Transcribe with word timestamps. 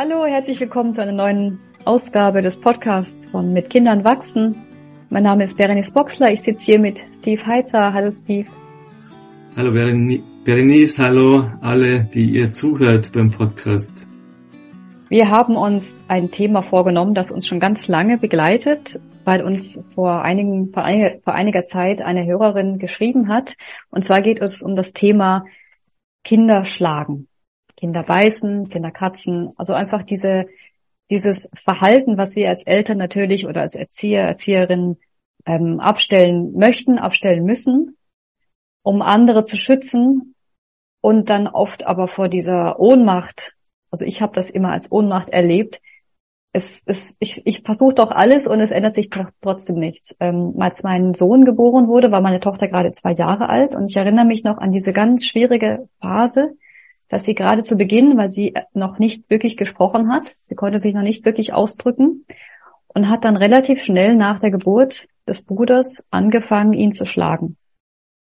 Hallo, 0.00 0.26
herzlich 0.26 0.60
willkommen 0.60 0.92
zu 0.92 1.02
einer 1.02 1.10
neuen 1.10 1.58
Ausgabe 1.84 2.40
des 2.40 2.56
Podcasts 2.56 3.24
von 3.32 3.52
Mit 3.52 3.68
Kindern 3.68 4.04
wachsen. 4.04 4.54
Mein 5.10 5.24
Name 5.24 5.42
ist 5.42 5.56
Berenice 5.56 5.90
Boxler, 5.90 6.30
ich 6.30 6.40
sitze 6.40 6.66
hier 6.66 6.78
mit 6.78 7.00
Steve 7.00 7.44
Heitzer. 7.44 7.92
Hallo 7.92 8.08
Steve. 8.12 8.48
Hallo 9.56 9.72
Berenice, 10.44 10.98
hallo 10.98 11.50
alle, 11.62 12.04
die 12.04 12.30
ihr 12.36 12.48
zuhört 12.50 13.10
beim 13.12 13.32
Podcast. 13.32 14.06
Wir 15.08 15.30
haben 15.30 15.56
uns 15.56 16.04
ein 16.06 16.30
Thema 16.30 16.62
vorgenommen, 16.62 17.14
das 17.14 17.32
uns 17.32 17.48
schon 17.48 17.58
ganz 17.58 17.88
lange 17.88 18.18
begleitet, 18.18 19.00
weil 19.24 19.42
uns 19.42 19.80
vor, 19.96 20.22
einigen, 20.22 20.72
vor, 20.72 20.84
einiger, 20.84 21.18
vor 21.24 21.34
einiger 21.34 21.64
Zeit 21.64 22.02
eine 22.02 22.24
Hörerin 22.24 22.78
geschrieben 22.78 23.28
hat. 23.28 23.56
Und 23.90 24.04
zwar 24.04 24.22
geht 24.22 24.40
es 24.40 24.62
um 24.62 24.76
das 24.76 24.92
Thema 24.92 25.44
Kinder 26.22 26.62
schlagen. 26.62 27.27
Kinder 27.78 28.02
beißen, 28.02 28.68
Kinder 28.68 28.90
kratzen, 28.90 29.50
also 29.56 29.72
einfach 29.72 30.02
diese, 30.02 30.46
dieses 31.10 31.48
Verhalten, 31.54 32.18
was 32.18 32.34
wir 32.34 32.48
als 32.48 32.66
Eltern 32.66 32.98
natürlich 32.98 33.46
oder 33.46 33.60
als 33.60 33.74
Erzieher, 33.74 34.22
Erzieherinnen 34.22 34.98
ähm, 35.46 35.78
abstellen 35.78 36.54
möchten, 36.54 36.98
abstellen 36.98 37.44
müssen, 37.44 37.96
um 38.82 39.00
andere 39.00 39.44
zu 39.44 39.56
schützen 39.56 40.34
und 41.00 41.30
dann 41.30 41.46
oft 41.46 41.86
aber 41.86 42.08
vor 42.08 42.28
dieser 42.28 42.80
Ohnmacht, 42.80 43.54
also 43.92 44.04
ich 44.04 44.22
habe 44.22 44.32
das 44.32 44.50
immer 44.50 44.72
als 44.72 44.90
Ohnmacht 44.90 45.30
erlebt, 45.30 45.80
es, 46.52 46.82
es, 46.86 47.16
ich, 47.20 47.46
ich 47.46 47.62
versuche 47.62 47.94
doch 47.94 48.10
alles 48.10 48.48
und 48.48 48.60
es 48.60 48.72
ändert 48.72 48.94
sich 48.94 49.10
trotzdem 49.10 49.76
nichts. 49.76 50.16
Ähm, 50.18 50.54
als 50.58 50.82
mein 50.82 51.14
Sohn 51.14 51.44
geboren 51.44 51.86
wurde, 51.86 52.10
war 52.10 52.22
meine 52.22 52.40
Tochter 52.40 52.66
gerade 52.66 52.90
zwei 52.90 53.12
Jahre 53.12 53.48
alt 53.48 53.76
und 53.76 53.88
ich 53.88 53.96
erinnere 53.96 54.24
mich 54.24 54.42
noch 54.42 54.58
an 54.58 54.72
diese 54.72 54.92
ganz 54.92 55.26
schwierige 55.26 55.88
Phase, 56.00 56.56
dass 57.08 57.24
sie 57.24 57.34
gerade 57.34 57.62
zu 57.62 57.76
Beginn, 57.76 58.16
weil 58.16 58.28
sie 58.28 58.54
noch 58.74 58.98
nicht 58.98 59.28
wirklich 59.30 59.56
gesprochen 59.56 60.12
hat, 60.12 60.26
sie 60.26 60.54
konnte 60.54 60.78
sich 60.78 60.94
noch 60.94 61.02
nicht 61.02 61.24
wirklich 61.24 61.52
ausdrücken 61.52 62.26
und 62.88 63.08
hat 63.08 63.24
dann 63.24 63.36
relativ 63.36 63.82
schnell 63.82 64.16
nach 64.16 64.38
der 64.40 64.50
Geburt 64.50 65.06
des 65.26 65.42
Bruders 65.42 66.04
angefangen, 66.10 66.72
ihn 66.72 66.92
zu 66.92 67.04
schlagen. 67.04 67.56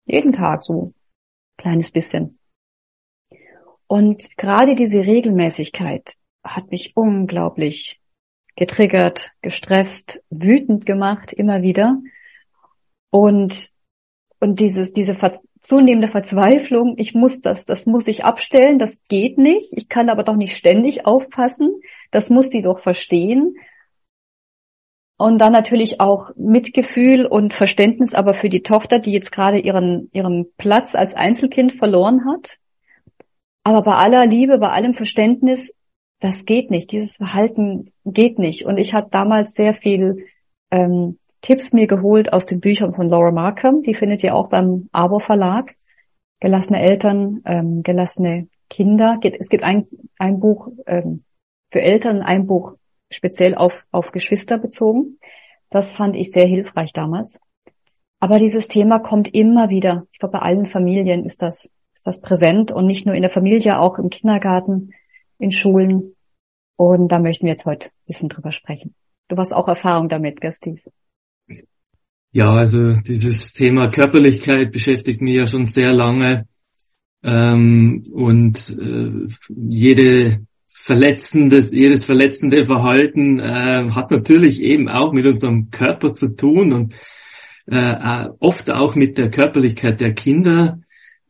Jeden 0.06 0.34
Tag 0.34 0.64
so 0.64 0.92
kleines 1.58 1.92
bisschen. 1.92 2.40
Und 3.88 4.24
gerade 4.38 4.76
diese 4.76 4.98
Regelmäßigkeit 4.98 6.16
hat 6.44 6.72
mich 6.72 6.94
unglaublich 6.96 8.02
getriggert, 8.56 9.32
gestresst, 9.42 10.22
wütend 10.30 10.86
gemacht, 10.86 11.34
immer 11.34 11.62
wieder. 11.62 12.02
Und, 13.12 13.70
und 14.40 14.60
dieses, 14.60 14.94
diese 14.94 15.16
zunehmende 15.64 16.10
Verzweiflung, 16.10 16.96
ich 16.98 17.16
muss 17.16 17.40
das, 17.40 17.66
das 17.66 17.86
muss 17.86 18.08
ich 18.08 18.26
abstellen, 18.26 18.80
das 18.80 19.02
geht 19.08 19.38
nicht, 19.38 19.70
ich 19.72 19.88
kann 19.90 20.10
aber 20.10 20.24
doch 20.24 20.36
nicht 20.36 20.56
ständig 20.56 21.06
aufpassen, 21.06 21.82
das 22.12 22.30
muss 22.30 22.50
sie 22.50 22.62
doch 22.62 22.80
verstehen. 22.80 23.56
Und 25.18 25.40
dann 25.40 25.54
natürlich 25.54 26.02
auch 26.02 26.32
Mitgefühl 26.36 27.26
und 27.26 27.54
Verständnis 27.54 28.14
aber 28.14 28.34
für 28.34 28.50
die 28.50 28.62
Tochter, 28.62 29.00
die 29.00 29.14
jetzt 29.14 29.32
gerade 29.32 29.60
ihren, 29.60 30.10
ihren 30.12 30.52
Platz 30.58 30.96
als 30.96 31.14
Einzelkind 31.14 31.72
verloren 31.72 32.26
hat. 32.26 32.58
Aber 33.64 33.84
bei 33.84 33.94
aller 33.94 34.26
Liebe, 34.26 34.58
bei 34.58 34.70
allem 34.70 34.94
Verständnis, 34.94 35.74
das 36.20 36.44
geht 36.44 36.72
nicht, 36.72 36.92
dieses 36.92 37.16
Verhalten 37.18 37.94
geht 38.04 38.38
nicht. 38.38 38.66
Und 38.66 38.78
ich 38.78 38.94
hatte 38.94 39.10
damals 39.12 39.54
sehr 39.54 39.74
viel 39.74 40.26
ähm, 40.72 41.20
Tipps 41.44 41.74
mir 41.74 41.88
geholt 41.88 42.32
aus 42.32 42.46
den 42.46 42.62
Büchern 42.62 42.96
von 42.96 43.10
Laura 43.10 43.32
Markham. 43.32 43.84
Die 43.84 43.94
findet 43.94 44.24
ihr 44.24 44.34
auch 44.34 44.48
beim 44.48 44.88
Abo 44.94 45.20
Verlag. 45.20 45.76
Gelassene 46.40 46.82
Eltern, 46.82 47.42
ähm, 47.46 47.84
gelassene 47.84 48.48
Kinder. 48.70 49.20
Es 49.22 49.50
gibt 49.50 49.64
ein, 49.64 49.86
ein 50.18 50.40
Buch 50.40 50.70
ähm, 50.88 51.24
für 51.70 51.82
Eltern, 51.82 52.22
ein 52.22 52.48
Buch 52.48 52.76
speziell 53.12 53.56
auf, 53.56 53.84
auf 53.92 54.12
Geschwister 54.12 54.58
bezogen. 54.58 55.20
Das 55.70 55.92
fand 55.92 56.16
ich 56.16 56.32
sehr 56.32 56.48
hilfreich 56.48 56.94
damals. 56.94 57.42
Aber 58.22 58.40
dieses 58.40 58.70
Thema 58.70 59.00
kommt 59.00 59.34
immer 59.34 59.70
wieder. 59.70 60.08
Ich 60.14 60.20
glaube, 60.20 60.38
bei 60.38 60.40
allen 60.40 60.66
Familien 60.66 61.26
ist 61.26 61.42
das, 61.42 61.70
ist 61.94 62.08
das 62.08 62.22
präsent 62.22 62.72
und 62.72 62.86
nicht 62.86 63.06
nur 63.06 63.16
in 63.16 63.22
der 63.22 63.32
Familie, 63.32 63.80
auch 63.80 64.00
im 64.00 64.10
Kindergarten, 64.10 64.94
in 65.40 65.52
Schulen. 65.52 66.16
Und 66.78 67.12
da 67.12 67.20
möchten 67.20 67.48
wir 67.48 67.52
jetzt 67.52 67.66
heute 67.66 67.90
ein 67.90 68.06
bisschen 68.08 68.30
drüber 68.30 68.54
sprechen. 68.54 68.96
Du 69.28 69.36
hast 69.36 69.52
auch 69.52 69.68
Erfahrung 69.68 70.08
damit, 70.08 70.40
gell, 70.40 70.54
Steve? 70.54 70.80
Ja, 72.36 72.52
also 72.52 72.94
dieses 72.94 73.54
Thema 73.54 73.90
Körperlichkeit 73.90 74.72
beschäftigt 74.72 75.22
mich 75.22 75.36
ja 75.36 75.46
schon 75.46 75.66
sehr 75.66 75.94
lange. 75.94 76.48
Ähm, 77.24 78.04
und 78.12 78.60
äh, 78.72 79.28
jede 79.50 80.40
verletzendes, 80.68 81.70
jedes 81.72 82.06
verletzende 82.06 82.66
Verhalten 82.66 83.40
äh, 83.40 83.92
hat 83.92 84.10
natürlich 84.10 84.64
eben 84.64 84.90
auch 84.90 85.14
mit 85.14 85.28
unserem 85.28 85.70
Körper 85.70 86.14
zu 86.14 86.36
tun 86.36 86.74
und 86.74 86.96
äh, 87.68 87.78
äh 87.78 88.30
oft 88.40 88.72
auch 88.72 88.96
mit 88.96 89.20
der 89.20 89.30
Körperlichkeit 89.30 90.02
der 90.02 90.16
Kinder, 90.16 90.80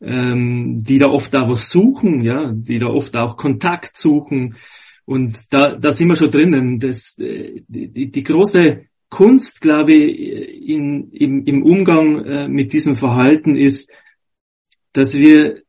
ähm, 0.00 0.82
die 0.84 0.98
da 0.98 1.10
oft 1.10 1.36
auch 1.36 1.50
was 1.50 1.68
suchen, 1.68 2.22
ja, 2.22 2.50
die 2.54 2.78
da 2.78 2.86
oft 2.86 3.14
auch 3.14 3.36
Kontakt 3.36 3.98
suchen. 3.98 4.56
Und 5.04 5.38
da, 5.50 5.76
da 5.76 5.90
sind 5.90 6.08
wir 6.08 6.16
schon 6.16 6.30
drinnen. 6.30 6.78
Das, 6.78 7.18
äh, 7.18 7.60
die, 7.68 8.10
die 8.10 8.22
große 8.24 8.86
Kunst, 9.14 9.60
glaube 9.60 9.92
ich, 9.92 10.68
in, 10.68 11.12
im, 11.12 11.44
im 11.44 11.62
Umgang 11.62 12.24
äh, 12.24 12.48
mit 12.48 12.72
diesem 12.72 12.96
Verhalten 12.96 13.54
ist, 13.54 13.92
dass 14.92 15.14
wir 15.14 15.62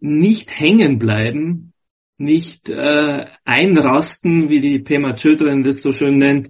nicht 0.00 0.58
hängen 0.58 0.98
bleiben, 0.98 1.72
nicht 2.18 2.68
äh, 2.68 3.26
einrasten, 3.44 4.48
wie 4.48 4.58
die 4.58 4.80
Pema 4.80 5.14
Chödren 5.14 5.62
das 5.62 5.82
so 5.82 5.92
schön 5.92 6.16
nennt, 6.16 6.48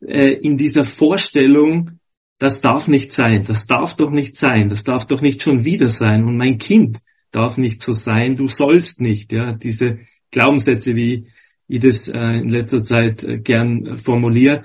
äh, 0.00 0.34
in 0.34 0.56
dieser 0.56 0.84
Vorstellung, 0.84 1.98
das 2.38 2.60
darf 2.60 2.86
nicht 2.86 3.10
sein, 3.10 3.42
das 3.42 3.66
darf 3.66 3.96
doch 3.96 4.12
nicht 4.12 4.36
sein, 4.36 4.68
das 4.68 4.84
darf 4.84 5.08
doch 5.08 5.22
nicht 5.22 5.42
schon 5.42 5.64
wieder 5.64 5.88
sein. 5.88 6.22
Und 6.22 6.36
mein 6.36 6.58
Kind 6.58 6.98
darf 7.32 7.56
nicht 7.56 7.82
so 7.82 7.94
sein, 7.94 8.36
du 8.36 8.46
sollst 8.46 9.00
nicht, 9.00 9.32
ja, 9.32 9.54
diese 9.54 9.98
Glaubenssätze, 10.30 10.94
wie 10.94 11.26
ich 11.66 11.80
das 11.80 12.06
äh, 12.06 12.38
in 12.38 12.48
letzter 12.48 12.84
Zeit 12.84 13.24
äh, 13.24 13.38
gern 13.38 13.96
formuliere, 13.96 14.62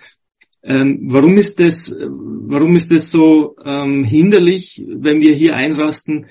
ähm, 0.67 1.09
warum 1.11 1.37
ist 1.37 1.59
das, 1.59 1.91
warum 1.91 2.75
ist 2.75 2.89
das 2.89 3.11
so 3.11 3.55
ähm, 3.63 4.03
hinderlich, 4.03 4.83
wenn 4.87 5.21
wir 5.21 5.35
hier 5.35 5.55
einrasten? 5.55 6.25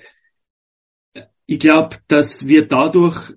Ich 1.47 1.61
glaube, 1.61 1.99
dass 2.09 2.45
wir 2.45 2.67
dadurch 2.67 3.33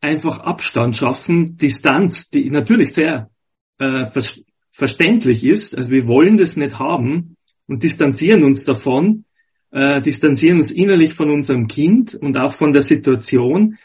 einfach 0.00 0.40
Abstand 0.40 0.96
schaffen, 0.96 1.56
Distanz, 1.56 2.30
die 2.30 2.50
natürlich 2.50 2.92
sehr 2.92 3.30
äh, 3.78 4.06
ver 4.06 4.24
verständlich 4.72 5.44
ist. 5.44 5.76
Also 5.76 5.90
wir 5.90 6.06
wollen 6.06 6.36
das 6.36 6.56
nicht 6.56 6.78
haben 6.78 7.36
und 7.68 7.82
distanzieren 7.82 8.42
uns 8.42 8.64
davon, 8.64 9.26
äh, 9.70 10.00
distanzieren 10.00 10.58
uns 10.58 10.70
innerlich 10.70 11.14
von 11.14 11.30
unserem 11.30 11.68
Kind 11.68 12.14
und 12.14 12.36
auch 12.36 12.54
von 12.54 12.72
der 12.72 12.82
Situation. 12.82 13.78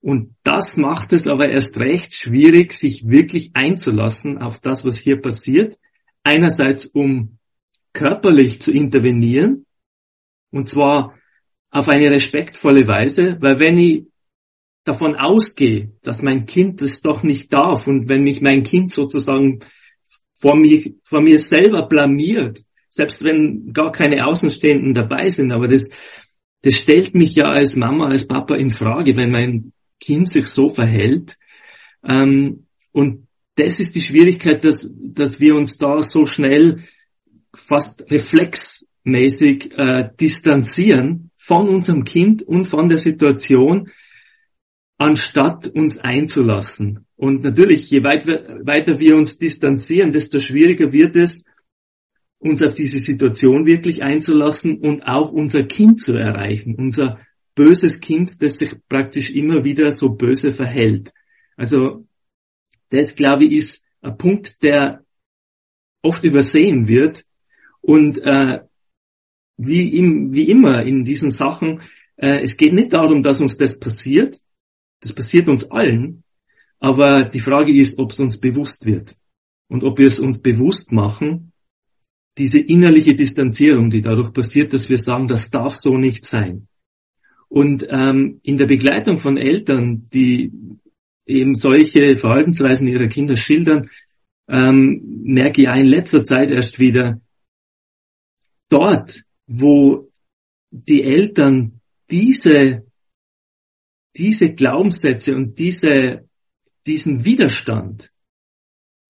Und 0.00 0.34
das 0.42 0.76
macht 0.78 1.12
es 1.12 1.26
aber 1.28 1.48
erst 1.48 1.78
recht 1.78 2.12
schwierig, 2.14 2.72
sich 2.72 3.08
wirklich 3.08 3.50
einzulassen 3.54 4.38
auf 4.38 4.58
das, 4.60 4.84
was 4.84 4.98
hier 4.98 5.20
passiert 5.20 5.76
einerseits 6.22 6.86
um 6.86 7.38
körperlich 7.92 8.60
zu 8.60 8.72
intervenieren, 8.72 9.66
und 10.50 10.68
zwar 10.68 11.14
auf 11.70 11.88
eine 11.88 12.10
respektvolle 12.10 12.86
Weise, 12.86 13.36
weil 13.40 13.58
wenn 13.60 13.78
ich 13.78 14.06
davon 14.84 15.16
ausgehe, 15.16 15.92
dass 16.02 16.22
mein 16.22 16.46
Kind 16.46 16.80
das 16.80 17.02
doch 17.02 17.22
nicht 17.22 17.52
darf 17.52 17.86
und 17.86 18.08
wenn 18.08 18.22
mich 18.22 18.40
mein 18.40 18.62
Kind 18.62 18.90
sozusagen 18.90 19.60
vor 20.34 20.56
mir, 20.56 20.82
vor 21.04 21.20
mir 21.20 21.38
selber 21.38 21.86
blamiert, 21.86 22.60
selbst 22.88 23.22
wenn 23.22 23.72
gar 23.72 23.92
keine 23.92 24.26
Außenstehenden 24.26 24.94
dabei 24.94 25.28
sind, 25.28 25.52
aber 25.52 25.66
das, 25.66 25.90
das 26.62 26.74
stellt 26.76 27.14
mich 27.14 27.34
ja 27.34 27.44
als 27.44 27.76
Mama, 27.76 28.08
als 28.08 28.26
Papa 28.26 28.56
in 28.56 28.70
Frage, 28.70 29.16
wenn 29.16 29.30
mein 29.30 29.72
Kind 30.00 30.28
sich 30.28 30.46
so 30.46 30.68
verhält. 30.68 31.36
Ähm, 32.02 32.66
und 32.92 33.27
das 33.58 33.80
ist 33.80 33.94
die 33.94 34.00
Schwierigkeit, 34.00 34.64
dass, 34.64 34.92
dass 34.96 35.40
wir 35.40 35.54
uns 35.54 35.78
da 35.78 36.00
so 36.00 36.26
schnell 36.26 36.84
fast 37.54 38.10
reflexmäßig 38.10 39.72
äh, 39.76 40.10
distanzieren 40.18 41.30
von 41.36 41.68
unserem 41.68 42.04
Kind 42.04 42.42
und 42.42 42.66
von 42.66 42.88
der 42.88 42.98
Situation, 42.98 43.90
anstatt 44.96 45.68
uns 45.68 45.96
einzulassen. 45.98 47.06
Und 47.16 47.42
natürlich, 47.42 47.90
je 47.90 48.04
weit 48.04 48.26
wir, 48.26 48.60
weiter 48.64 49.00
wir 49.00 49.16
uns 49.16 49.38
distanzieren, 49.38 50.12
desto 50.12 50.38
schwieriger 50.38 50.92
wird 50.92 51.16
es, 51.16 51.44
uns 52.38 52.62
auf 52.62 52.74
diese 52.74 53.00
Situation 53.00 53.66
wirklich 53.66 54.02
einzulassen 54.02 54.78
und 54.78 55.02
auch 55.02 55.32
unser 55.32 55.64
Kind 55.64 56.00
zu 56.00 56.12
erreichen, 56.12 56.76
unser 56.76 57.18
böses 57.56 58.00
Kind, 58.00 58.40
das 58.40 58.58
sich 58.58 58.76
praktisch 58.88 59.30
immer 59.30 59.64
wieder 59.64 59.90
so 59.90 60.10
böse 60.10 60.52
verhält. 60.52 61.12
Also 61.56 62.07
das, 62.90 63.14
glaube 63.14 63.44
ich, 63.44 63.52
ist 63.52 63.86
ein 64.02 64.16
Punkt, 64.16 64.62
der 64.62 65.04
oft 66.02 66.24
übersehen 66.24 66.86
wird. 66.86 67.24
Und 67.80 68.18
äh, 68.18 68.60
wie, 69.56 69.96
im, 69.98 70.32
wie 70.32 70.48
immer 70.48 70.82
in 70.84 71.04
diesen 71.04 71.30
Sachen, 71.30 71.82
äh, 72.16 72.40
es 72.42 72.56
geht 72.56 72.72
nicht 72.72 72.92
darum, 72.92 73.22
dass 73.22 73.40
uns 73.40 73.56
das 73.56 73.78
passiert. 73.78 74.36
Das 75.00 75.12
passiert 75.12 75.48
uns 75.48 75.70
allen. 75.70 76.24
Aber 76.80 77.24
die 77.24 77.40
Frage 77.40 77.72
ist, 77.72 77.98
ob 77.98 78.10
es 78.10 78.20
uns 78.20 78.40
bewusst 78.40 78.86
wird 78.86 79.16
und 79.68 79.84
ob 79.84 79.98
wir 79.98 80.06
es 80.06 80.20
uns 80.20 80.40
bewusst 80.40 80.92
machen, 80.92 81.52
diese 82.36 82.60
innerliche 82.60 83.14
Distanzierung, 83.14 83.90
die 83.90 84.00
dadurch 84.00 84.32
passiert, 84.32 84.72
dass 84.72 84.88
wir 84.88 84.96
sagen, 84.96 85.26
das 85.26 85.50
darf 85.50 85.74
so 85.74 85.96
nicht 85.96 86.24
sein. 86.24 86.68
Und 87.48 87.84
ähm, 87.88 88.40
in 88.44 88.58
der 88.58 88.66
Begleitung 88.66 89.16
von 89.16 89.36
Eltern, 89.36 90.06
die 90.12 90.52
eben 91.28 91.54
solche 91.54 92.16
Verhaltensweisen 92.16 92.88
ihrer 92.88 93.06
Kinder 93.06 93.36
schildern, 93.36 93.88
ähm, 94.48 95.22
merke 95.24 95.62
ich 95.62 95.68
in 95.68 95.86
letzter 95.86 96.24
Zeit 96.24 96.50
erst 96.50 96.78
wieder, 96.78 97.20
dort, 98.70 99.22
wo 99.46 100.10
die 100.70 101.02
Eltern 101.02 101.80
diese, 102.10 102.86
diese 104.16 104.54
Glaubenssätze 104.54 105.34
und 105.34 105.58
diese, 105.58 106.28
diesen 106.86 107.24
Widerstand 107.24 108.10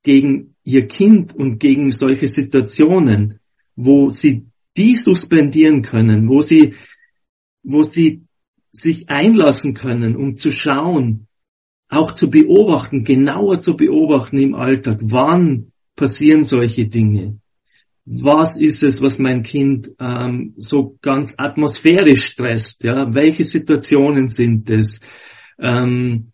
gegen 0.02 0.56
ihr 0.64 0.86
Kind 0.88 1.34
und 1.34 1.58
gegen 1.58 1.92
solche 1.92 2.26
Situationen, 2.26 3.40
wo 3.76 4.10
sie 4.10 4.46
die 4.76 4.96
suspendieren 4.96 5.82
können, 5.82 6.28
wo 6.28 6.40
sie, 6.40 6.74
wo 7.62 7.82
sie 7.82 8.24
sich 8.72 9.08
einlassen 9.08 9.74
können, 9.74 10.16
um 10.16 10.36
zu 10.36 10.50
schauen, 10.50 11.27
auch 11.88 12.12
zu 12.12 12.30
beobachten, 12.30 13.04
genauer 13.04 13.60
zu 13.60 13.74
beobachten 13.74 14.38
im 14.38 14.54
Alltag, 14.54 14.98
wann 15.02 15.72
passieren 15.96 16.44
solche 16.44 16.86
Dinge? 16.86 17.40
Was 18.04 18.56
ist 18.56 18.82
es, 18.82 19.02
was 19.02 19.18
mein 19.18 19.42
Kind 19.42 19.90
ähm, 19.98 20.54
so 20.56 20.96
ganz 21.02 21.34
atmosphärisch 21.36 22.24
stresst? 22.24 22.84
Ja, 22.84 23.12
welche 23.12 23.44
Situationen 23.44 24.28
sind 24.28 24.68
es? 24.70 25.00
Ähm, 25.58 26.32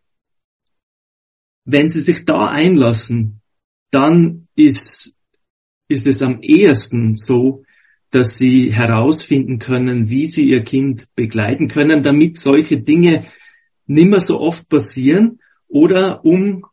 wenn 1.65 1.89
Sie 1.89 2.01
sich 2.01 2.25
da 2.25 2.47
einlassen, 2.47 3.41
dann 3.91 4.49
ist, 4.55 5.17
ist 5.89 6.07
es 6.07 6.23
am 6.23 6.41
ehesten 6.43 7.17
so, 7.17 7.65
dass 8.11 8.37
Sie 8.37 8.73
herausfinden 8.73 9.59
können, 9.59 10.11
wie 10.11 10.27
Sie 10.27 10.43
Ihr 10.43 10.63
Kind 10.63 11.07
begleiten 11.17 11.67
können, 11.67 12.03
damit 12.03 12.39
solche 12.39 12.79
Dinge 12.79 13.27
nimmer 13.87 14.21
so 14.21 14.39
oft 14.39 14.69
passieren 14.69 15.41
oder 15.75 16.25
um 16.25 16.65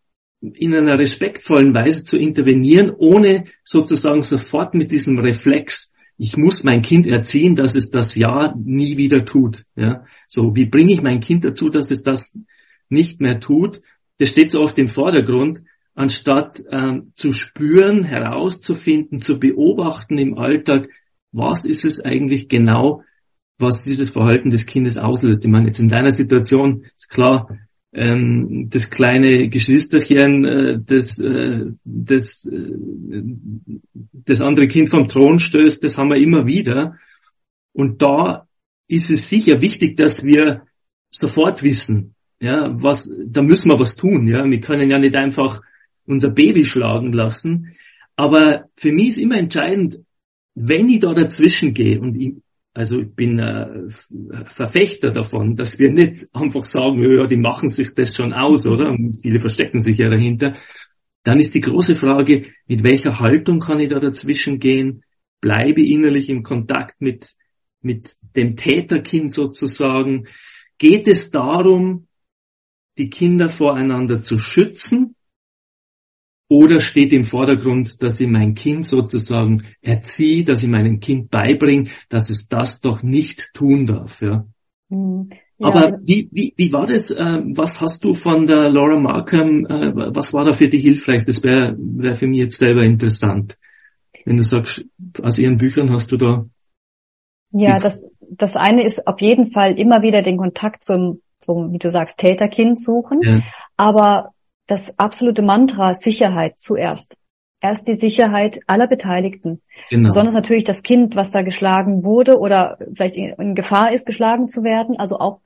in 0.41 0.75
einer 0.75 0.99
respektvollen 0.99 1.73
Weise 1.73 2.03
zu 2.03 2.17
intervenieren, 2.17 2.91
ohne 2.95 3.45
sozusagen 3.63 4.21
sofort 4.21 4.75
mit 4.75 4.91
diesem 4.91 5.17
Reflex, 5.17 5.91
ich 6.17 6.37
muss 6.37 6.63
mein 6.63 6.83
Kind 6.83 7.07
erziehen, 7.07 7.55
dass 7.55 7.73
es 7.73 7.89
das 7.89 8.13
ja 8.13 8.53
nie 8.55 8.97
wieder 8.97 9.25
tut. 9.25 9.63
Ja, 9.75 10.05
so 10.27 10.55
wie 10.55 10.67
bringe 10.67 10.93
ich 10.93 11.01
mein 11.01 11.19
Kind 11.19 11.43
dazu, 11.43 11.69
dass 11.69 11.89
es 11.89 12.03
das 12.03 12.37
nicht 12.89 13.21
mehr 13.21 13.39
tut? 13.39 13.81
Das 14.19 14.29
steht 14.29 14.51
so 14.51 14.59
oft 14.59 14.77
im 14.77 14.87
Vordergrund, 14.87 15.61
anstatt 15.95 16.61
ähm, 16.69 17.11
zu 17.15 17.33
spüren, 17.33 18.03
herauszufinden, 18.03 19.19
zu 19.19 19.39
beobachten 19.39 20.19
im 20.19 20.37
Alltag, 20.37 20.89
was 21.31 21.65
ist 21.65 21.85
es 21.85 21.99
eigentlich 22.05 22.49
genau, 22.49 23.01
was 23.57 23.83
dieses 23.83 24.11
Verhalten 24.11 24.51
des 24.51 24.67
Kindes 24.67 24.97
auslöst. 24.97 25.43
Ich 25.43 25.49
meine, 25.51 25.67
jetzt 25.67 25.79
in 25.79 25.89
deiner 25.89 26.11
Situation 26.11 26.85
ist 26.95 27.09
klar, 27.09 27.47
ähm, 27.93 28.69
das 28.69 28.89
kleine 28.89 29.49
Geschwisterchen, 29.49 30.45
äh, 30.45 30.79
das, 30.79 31.19
äh, 31.19 31.65
das, 31.83 32.45
äh, 32.45 32.71
das 34.25 34.41
andere 34.41 34.67
Kind 34.67 34.89
vom 34.89 35.07
Thron 35.07 35.39
stößt, 35.39 35.83
das 35.83 35.97
haben 35.97 36.09
wir 36.09 36.17
immer 36.17 36.47
wieder. 36.47 36.97
Und 37.73 38.01
da 38.01 38.47
ist 38.87 39.09
es 39.09 39.29
sicher 39.29 39.61
wichtig, 39.61 39.97
dass 39.97 40.23
wir 40.23 40.63
sofort 41.09 41.63
wissen, 41.63 42.15
ja, 42.39 42.69
was, 42.81 43.09
da 43.25 43.41
müssen 43.41 43.69
wir 43.69 43.79
was 43.79 43.95
tun, 43.95 44.27
ja. 44.27 44.43
Wir 44.43 44.61
können 44.61 44.89
ja 44.89 44.97
nicht 44.97 45.15
einfach 45.15 45.61
unser 46.05 46.29
Baby 46.31 46.65
schlagen 46.65 47.13
lassen. 47.13 47.75
Aber 48.15 48.65
für 48.75 48.91
mich 48.91 49.09
ist 49.09 49.17
immer 49.17 49.37
entscheidend, 49.37 49.99
wenn 50.55 50.89
ich 50.89 50.99
da 50.99 51.13
dazwischen 51.13 51.73
gehe 51.73 51.99
und 51.99 52.15
ich, 52.15 52.33
also 52.73 52.99
ich 52.99 53.13
bin 53.13 53.39
äh, 53.39 53.89
Verfechter 54.45 55.11
davon, 55.11 55.55
dass 55.55 55.77
wir 55.77 55.91
nicht 55.91 56.27
einfach 56.33 56.63
sagen, 56.63 57.01
ja, 57.01 57.25
die 57.27 57.37
machen 57.37 57.67
sich 57.67 57.93
das 57.93 58.15
schon 58.15 58.33
aus, 58.33 58.65
oder? 58.65 58.89
Und 58.89 59.19
viele 59.21 59.39
verstecken 59.39 59.81
sich 59.81 59.97
ja 59.97 60.09
dahinter. 60.09 60.55
Dann 61.23 61.39
ist 61.39 61.53
die 61.53 61.61
große 61.61 61.95
Frage, 61.95 62.47
mit 62.67 62.83
welcher 62.83 63.19
Haltung 63.19 63.59
kann 63.59 63.79
ich 63.79 63.89
da 63.89 63.99
dazwischen 63.99 64.59
gehen? 64.59 65.03
Bleibe 65.41 65.81
innerlich 65.85 66.29
im 66.29 66.43
Kontakt 66.43 67.01
mit, 67.01 67.35
mit 67.81 68.13
dem 68.35 68.55
Täterkind 68.55 69.31
sozusagen? 69.31 70.27
Geht 70.77 71.07
es 71.07 71.29
darum, 71.29 72.07
die 72.97 73.09
Kinder 73.09 73.49
voreinander 73.49 74.21
zu 74.21 74.39
schützen 74.39 75.15
oder 76.51 76.81
steht 76.81 77.13
im 77.13 77.23
Vordergrund, 77.23 78.03
dass 78.03 78.19
ich 78.19 78.27
mein 78.27 78.55
Kind 78.55 78.85
sozusagen 78.85 79.63
erziehe, 79.81 80.43
dass 80.43 80.61
ich 80.61 80.67
meinem 80.67 80.99
Kind 80.99 81.31
beibringe, 81.31 81.89
dass 82.09 82.29
es 82.29 82.49
das 82.49 82.81
doch 82.81 83.01
nicht 83.03 83.53
tun 83.53 83.85
darf. 83.85 84.21
Ja. 84.21 84.45
Mhm. 84.89 85.29
Ja. 85.57 85.67
Aber 85.67 85.99
wie, 86.03 86.27
wie, 86.33 86.53
wie 86.57 86.73
war 86.73 86.87
das? 86.87 87.09
Äh, 87.09 87.39
was 87.55 87.79
hast 87.79 88.03
du 88.03 88.11
von 88.11 88.45
der 88.45 88.69
Laura 88.69 88.99
Markham, 88.99 89.65
äh, 89.65 89.93
was 90.13 90.33
war 90.33 90.43
da 90.43 90.51
für 90.51 90.67
dich 90.67 90.81
hilfreich? 90.81 91.23
Das 91.25 91.41
wäre 91.41 91.77
wär 91.77 92.15
für 92.15 92.27
mich 92.27 92.39
jetzt 92.39 92.59
selber 92.59 92.83
interessant. 92.83 93.57
Wenn 94.25 94.35
du 94.35 94.43
sagst, 94.43 94.83
aus 95.23 95.37
ihren 95.37 95.57
Büchern 95.57 95.89
hast 95.89 96.11
du 96.11 96.17
da. 96.17 96.45
Ja, 97.51 97.77
das, 97.77 98.05
das 98.29 98.57
eine 98.57 98.83
ist 98.83 99.07
auf 99.07 99.21
jeden 99.21 99.51
Fall 99.51 99.79
immer 99.79 100.01
wieder 100.01 100.21
den 100.21 100.35
Kontakt 100.35 100.83
zum, 100.83 101.21
zum 101.39 101.71
wie 101.71 101.77
du 101.77 101.89
sagst, 101.89 102.17
Täterkind 102.17 102.77
suchen. 102.77 103.19
Ja. 103.21 103.39
Aber 103.77 104.33
das 104.71 104.97
absolute 104.97 105.41
Mantra 105.41 105.93
Sicherheit 105.93 106.57
zuerst. 106.57 107.17
Erst 107.59 107.87
die 107.89 107.93
Sicherheit 107.93 108.61
aller 108.67 108.87
Beteiligten. 108.87 109.61
Genau. 109.89 110.07
Besonders 110.07 110.33
natürlich 110.33 110.63
das 110.63 110.81
Kind, 110.81 111.15
was 111.17 111.31
da 111.31 111.41
geschlagen 111.41 112.03
wurde 112.03 112.39
oder 112.39 112.77
vielleicht 112.95 113.17
in 113.17 113.53
Gefahr 113.53 113.91
ist, 113.91 114.05
geschlagen 114.05 114.47
zu 114.47 114.63
werden. 114.63 114.97
Also 114.97 115.19
auch, 115.19 115.41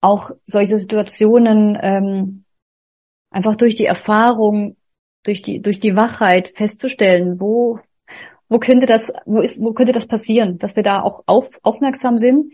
auch 0.00 0.32
solche 0.42 0.76
Situationen 0.76 1.78
ähm, 1.80 2.44
einfach 3.30 3.54
durch 3.54 3.76
die 3.76 3.86
Erfahrung, 3.86 4.76
durch 5.22 5.40
die, 5.40 5.62
durch 5.62 5.78
die 5.78 5.94
Wachheit 5.94 6.48
festzustellen, 6.48 7.40
wo, 7.40 7.78
wo 8.48 8.58
könnte 8.58 8.86
das, 8.86 9.12
wo 9.24 9.40
ist, 9.40 9.62
wo 9.62 9.72
könnte 9.72 9.92
das 9.92 10.06
passieren, 10.06 10.58
dass 10.58 10.74
wir 10.74 10.82
da 10.82 11.00
auch 11.00 11.22
auf, 11.26 11.46
aufmerksam 11.62 12.18
sind 12.18 12.52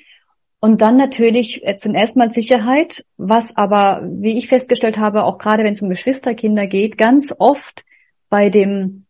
und 0.60 0.82
dann 0.82 0.96
natürlich 0.96 1.66
äh, 1.66 1.76
zunächst 1.76 2.16
mal 2.16 2.30
Sicherheit, 2.30 3.04
was 3.16 3.56
aber, 3.56 4.02
wie 4.04 4.36
ich 4.36 4.48
festgestellt 4.48 4.98
habe, 4.98 5.24
auch 5.24 5.38
gerade 5.38 5.64
wenn 5.64 5.72
es 5.72 5.80
um 5.80 5.88
Geschwisterkinder 5.88 6.66
geht, 6.66 6.98
ganz 6.98 7.34
oft 7.38 7.84
bei 8.28 8.50
dem, 8.50 9.06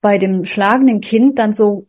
bei 0.00 0.16
dem 0.16 0.44
schlagenden 0.44 1.00
Kind 1.00 1.38
dann 1.38 1.52
so 1.52 1.86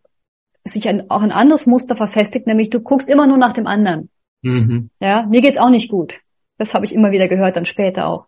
sich 0.65 0.89
ein, 0.89 1.09
auch 1.09 1.21
ein 1.21 1.31
anderes 1.31 1.65
Muster 1.65 1.95
verfestigt, 1.95 2.47
nämlich 2.47 2.69
du 2.69 2.81
guckst 2.81 3.07
immer 3.07 3.25
nur 3.25 3.37
nach 3.37 3.53
dem 3.53 3.65
anderen. 3.65 4.09
Mhm. 4.41 4.89
Ja, 4.99 5.25
mir 5.25 5.41
geht's 5.41 5.57
auch 5.57 5.69
nicht 5.69 5.89
gut. 5.89 6.19
Das 6.57 6.73
habe 6.73 6.85
ich 6.85 6.93
immer 6.93 7.11
wieder 7.11 7.29
gehört, 7.29 7.55
dann 7.55 7.65
später 7.65 8.07
auch. 8.07 8.27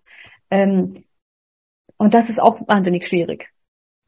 Ähm, 0.50 1.04
und 1.98 2.14
das 2.14 2.30
ist 2.30 2.42
auch 2.42 2.66
wahnsinnig 2.68 3.06
schwierig. 3.06 3.50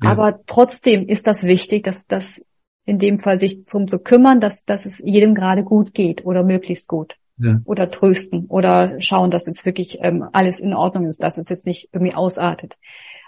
Ja. 0.01 0.11
Aber 0.11 0.39
trotzdem 0.45 1.07
ist 1.09 1.27
das 1.27 1.43
wichtig, 1.43 1.83
dass, 1.83 2.05
dass 2.07 2.45
in 2.85 2.99
dem 2.99 3.19
Fall 3.19 3.37
sich 3.37 3.65
darum 3.65 3.87
zu 3.87 3.99
kümmern, 3.99 4.39
dass, 4.39 4.65
dass 4.65 4.85
es 4.85 5.01
jedem 5.03 5.35
gerade 5.35 5.63
gut 5.63 5.93
geht 5.93 6.25
oder 6.25 6.43
möglichst 6.43 6.87
gut. 6.87 7.15
Ja. 7.37 7.59
Oder 7.65 7.89
trösten 7.89 8.45
oder 8.47 8.99
schauen, 8.99 9.31
dass 9.31 9.47
jetzt 9.47 9.65
wirklich 9.65 9.97
ähm, 10.01 10.27
alles 10.31 10.59
in 10.59 10.73
Ordnung 10.73 11.07
ist, 11.07 11.23
dass 11.23 11.37
es 11.37 11.49
jetzt 11.49 11.65
nicht 11.65 11.89
irgendwie 11.91 12.13
ausartet. 12.13 12.75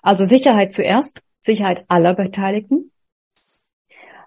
Also 0.03 0.23
Sicherheit 0.23 0.71
zuerst, 0.71 1.21
Sicherheit 1.39 1.85
aller 1.87 2.13
Beteiligten. 2.13 2.91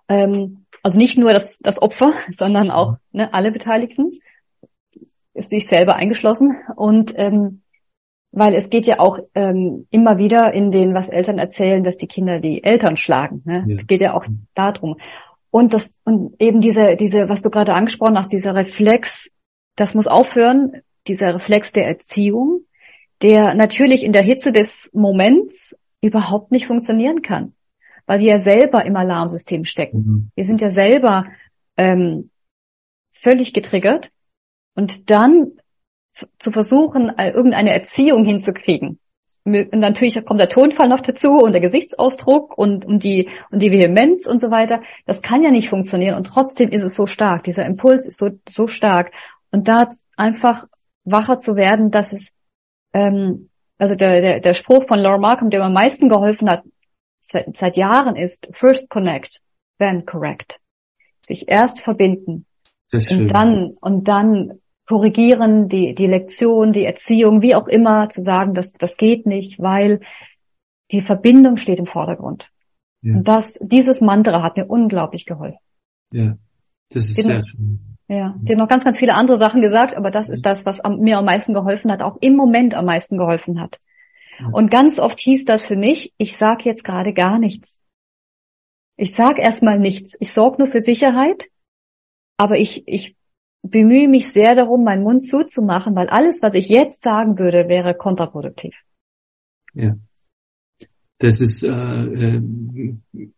Ähm, 0.09 0.67
also 0.83 0.99
nicht 0.99 1.19
nur 1.19 1.33
das, 1.33 1.59
das 1.59 1.81
Opfer, 1.81 2.13
sondern 2.31 2.71
auch 2.71 2.97
ne, 3.13 3.33
alle 3.33 3.53
Beteiligten, 3.53 4.11
ist 5.35 5.51
sich 5.51 5.69
selber 5.69 5.95
eingeschlossen. 5.95 6.57
Und 6.77 7.13
ähm, 7.15 7.63
weil 8.33 8.55
es 8.55 8.69
geht 8.71 8.87
ja 8.87 8.99
auch 8.99 9.19
ähm, 9.35 9.87
immer 9.91 10.19
wieder 10.19 10.53
in 10.53 10.71
den, 10.71 10.95
was 10.95 11.09
Eltern 11.09 11.39
erzählen, 11.39 11.83
dass 11.85 11.97
die 11.97 12.07
Kinder 12.07 12.41
die 12.41 12.63
Eltern 12.63 12.97
schlagen. 12.97 13.43
Ne? 13.45 13.65
Ja. 13.67 13.77
Es 13.77 13.87
geht 13.87 14.01
ja 14.01 14.15
auch 14.15 14.25
darum. 14.55 14.97
Und 15.51 15.73
das 15.73 15.99
und 16.05 16.35
eben 16.39 16.61
diese, 16.61 16.97
diese, 16.97 17.29
was 17.29 17.41
du 17.41 17.51
gerade 17.51 17.73
angesprochen 17.73 18.19
hast, 18.19 18.33
dieser 18.33 18.55
Reflex, 18.55 19.31
das 19.77 19.95
muss 19.95 20.07
aufhören, 20.07 20.83
dieser 21.07 21.35
Reflex 21.35 21.73
der 21.73 21.87
Erziehung, 21.87 22.67
der 23.23 23.55
natürlich 23.55 24.05
in 24.05 24.13
der 24.13 24.23
Hitze 24.23 24.53
des 24.53 24.91
Moments 24.93 25.75
überhaupt 26.03 26.53
nicht 26.53 26.67
funktionieren 26.67 27.23
kann, 27.23 27.55
weil 28.07 28.21
wir 28.21 28.33
ja 28.33 28.39
selber 28.39 28.85
im 28.85 28.97
Alarmsystem 28.97 29.65
stecken. 29.65 29.99
Mhm. 29.99 30.31
Wir 30.35 30.45
sind 30.45 30.61
ja 30.61 30.69
selber 30.69 31.25
ähm, 31.77 32.31
völlig 33.13 33.55
getriggert 33.55 34.11
und 34.75 35.11
dann 35.11 35.53
zu 36.39 36.51
versuchen, 36.51 37.11
äh, 37.19 37.31
irgendeine 37.31 37.73
Erziehung 37.73 38.25
hinzukriegen. 38.25 38.99
Und 39.45 39.79
natürlich 39.79 40.25
kommt 40.25 40.41
der 40.41 40.49
Tonfall 40.49 40.89
noch 40.89 41.01
dazu 41.01 41.29
und 41.29 41.53
der 41.53 41.61
Gesichtsausdruck 41.61 42.59
und, 42.59 42.85
und, 42.85 43.05
die, 43.05 43.31
und 43.53 43.63
die 43.63 43.71
Vehemenz 43.71 44.27
und 44.27 44.41
so 44.41 44.51
weiter. 44.51 44.81
Das 45.07 45.23
kann 45.23 45.45
ja 45.45 45.53
nicht 45.53 45.69
funktionieren 45.69 46.17
und 46.17 46.27
trotzdem 46.27 46.71
ist 46.71 46.83
es 46.83 46.95
so 46.95 47.07
stark. 47.07 47.45
Dieser 47.45 47.65
Impuls 47.65 48.09
ist 48.09 48.19
so, 48.19 48.31
so 48.49 48.67
stark. 48.67 49.13
Und 49.53 49.69
da 49.69 49.93
einfach 50.17 50.65
wacher 51.05 51.39
zu 51.39 51.55
werden, 51.55 51.93
dass 51.93 52.13
es, 52.13 52.35
ähm, 52.93 53.49
also 53.79 53.95
der, 53.95 54.21
der, 54.21 54.41
der 54.41 54.53
Spruch 54.53 54.85
von 54.89 54.99
Laura 54.99 55.19
Markham, 55.19 55.51
der 55.51 55.61
mir 55.61 55.67
am 55.67 55.75
meisten 55.75 56.09
geholfen 56.09 56.51
hat 56.51 56.65
seit, 57.23 57.57
seit 57.57 57.77
Jahren 57.77 58.17
ist, 58.17 58.49
first 58.51 58.91
connect, 58.91 59.41
then 59.79 60.05
correct. 60.07 60.59
Sich 61.21 61.45
erst 61.49 61.81
verbinden. 61.83 62.47
und 62.93 63.29
dann, 63.29 63.71
und 63.81 64.09
dann 64.09 64.61
korrigieren, 64.87 65.69
die, 65.69 65.95
die 65.95 66.07
Lektion, 66.07 66.73
die 66.73 66.85
Erziehung, 66.85 67.43
wie 67.43 67.55
auch 67.55 67.67
immer, 67.67 68.09
zu 68.09 68.21
sagen, 68.21 68.55
das, 68.55 68.73
das 68.73 68.97
geht 68.97 69.27
nicht, 69.27 69.59
weil 69.59 70.01
die 70.93 71.01
Verbindung 71.01 71.57
steht 71.57 71.79
im 71.79 71.87
Vordergrund. 71.87 72.49
Ja. 73.03 73.15
Und 73.15 73.29
das, 73.29 73.59
dieses 73.61 74.01
Mantra 74.01 74.43
hat 74.43 74.57
mir 74.57 74.67
unglaublich 74.67 75.27
geholfen. 75.27 75.59
Ja, 76.13 76.37
das 76.91 77.09
ist 77.09 77.17
sehr 77.17 77.43
schön. 77.43 77.81
Ja, 78.09 78.37
die 78.39 78.53
haben 78.53 78.61
noch 78.61 78.69
ganz, 78.69 78.85
ganz 78.85 78.99
viele 78.99 79.15
andere 79.15 79.37
Sachen 79.37 79.61
gesagt, 79.61 79.97
aber 79.97 80.13
das 80.13 80.29
ist 80.29 80.47
das, 80.47 80.65
was 80.65 80.81
mir 80.99 81.19
am 81.19 81.25
meisten 81.25 81.55
geholfen 81.55 81.91
hat, 81.91 82.03
auch 82.03 82.17
im 82.21 82.37
Moment 82.37 82.77
am 82.77 82.85
meisten 82.85 83.19
geholfen 83.19 83.61
hat. 83.61 83.81
Und 84.53 84.71
ganz 84.71 84.99
oft 84.99 85.19
hieß 85.19 85.45
das 85.45 85.67
für 85.67 85.77
mich, 85.77 86.13
ich 86.19 86.37
sag 86.37 86.65
jetzt 86.65 86.85
gerade 86.85 87.13
gar 87.13 87.39
nichts. 87.39 87.83
Ich 88.97 89.13
sag 89.13 89.39
erstmal 89.39 89.79
nichts. 89.79 90.13
Ich 90.21 90.33
sorge 90.33 90.59
nur 90.59 90.69
für 90.71 90.81
Sicherheit, 90.81 91.47
aber 92.37 92.59
ich, 92.59 92.87
ich 92.87 93.17
bemühe 93.71 94.09
mich 94.09 94.31
sehr 94.31 94.55
darum, 94.55 94.85
meinen 94.85 95.03
Mund 95.03 95.23
zuzumachen, 95.23 95.95
weil 95.95 96.09
alles, 96.09 96.41
was 96.43 96.55
ich 96.55 96.69
jetzt 96.69 97.03
sagen 97.03 97.39
würde, 97.39 97.69
wäre 97.69 97.95
kontraproduktiv. 97.95 98.75
Ja. 99.75 99.95
Das 101.19 101.41
ist 101.41 101.63
äh, 101.63 101.71
äh, 101.71 102.43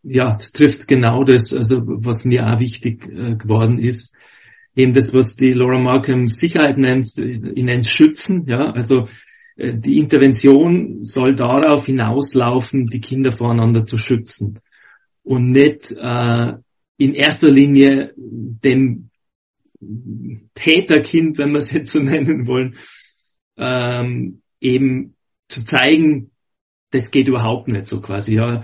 ja, 0.03 0.33
das 0.33 0.51
trifft 0.51 0.87
genau 0.87 1.23
das, 1.23 1.53
also 1.55 1.79
was 1.81 2.25
mir 2.25 2.45
auch 2.45 2.59
wichtig 2.59 3.07
äh, 3.07 3.35
geworden 3.37 3.79
ist, 3.79 4.17
eben 4.75 4.91
das, 4.91 5.13
was 5.13 5.35
die 5.35 5.53
Laura 5.53 5.79
Markham 5.79 6.27
Sicherheit 6.27 6.77
nennt, 6.77 7.17
ich 7.17 7.63
nenne 7.63 7.79
es 7.79 7.89
Schützen, 7.89 8.45
ja, 8.47 8.71
also 8.71 9.05
äh, 9.55 9.73
die 9.75 9.97
Intervention 9.97 11.05
soll 11.05 11.35
darauf 11.35 11.85
hinauslaufen, 11.85 12.87
die 12.87 12.99
Kinder 12.99 13.31
voreinander 13.31 13.85
zu 13.85 13.97
schützen 13.97 14.59
und 15.23 15.51
nicht 15.51 15.93
äh, 15.97 16.53
in 16.97 17.13
erster 17.13 17.49
Linie 17.49 18.13
dem 18.17 19.08
Täterkind, 20.53 21.37
wenn 21.37 21.51
wir 21.51 21.59
es 21.59 21.71
jetzt 21.71 21.91
so 21.91 21.99
nennen 22.03 22.47
wollen, 22.47 22.75
ähm, 23.57 24.41
eben 24.59 25.15
zu 25.47 25.63
zeigen, 25.63 26.31
das 26.91 27.11
geht 27.11 27.27
überhaupt 27.27 27.67
nicht 27.67 27.87
so 27.87 28.01
quasi, 28.01 28.35
ja. 28.35 28.63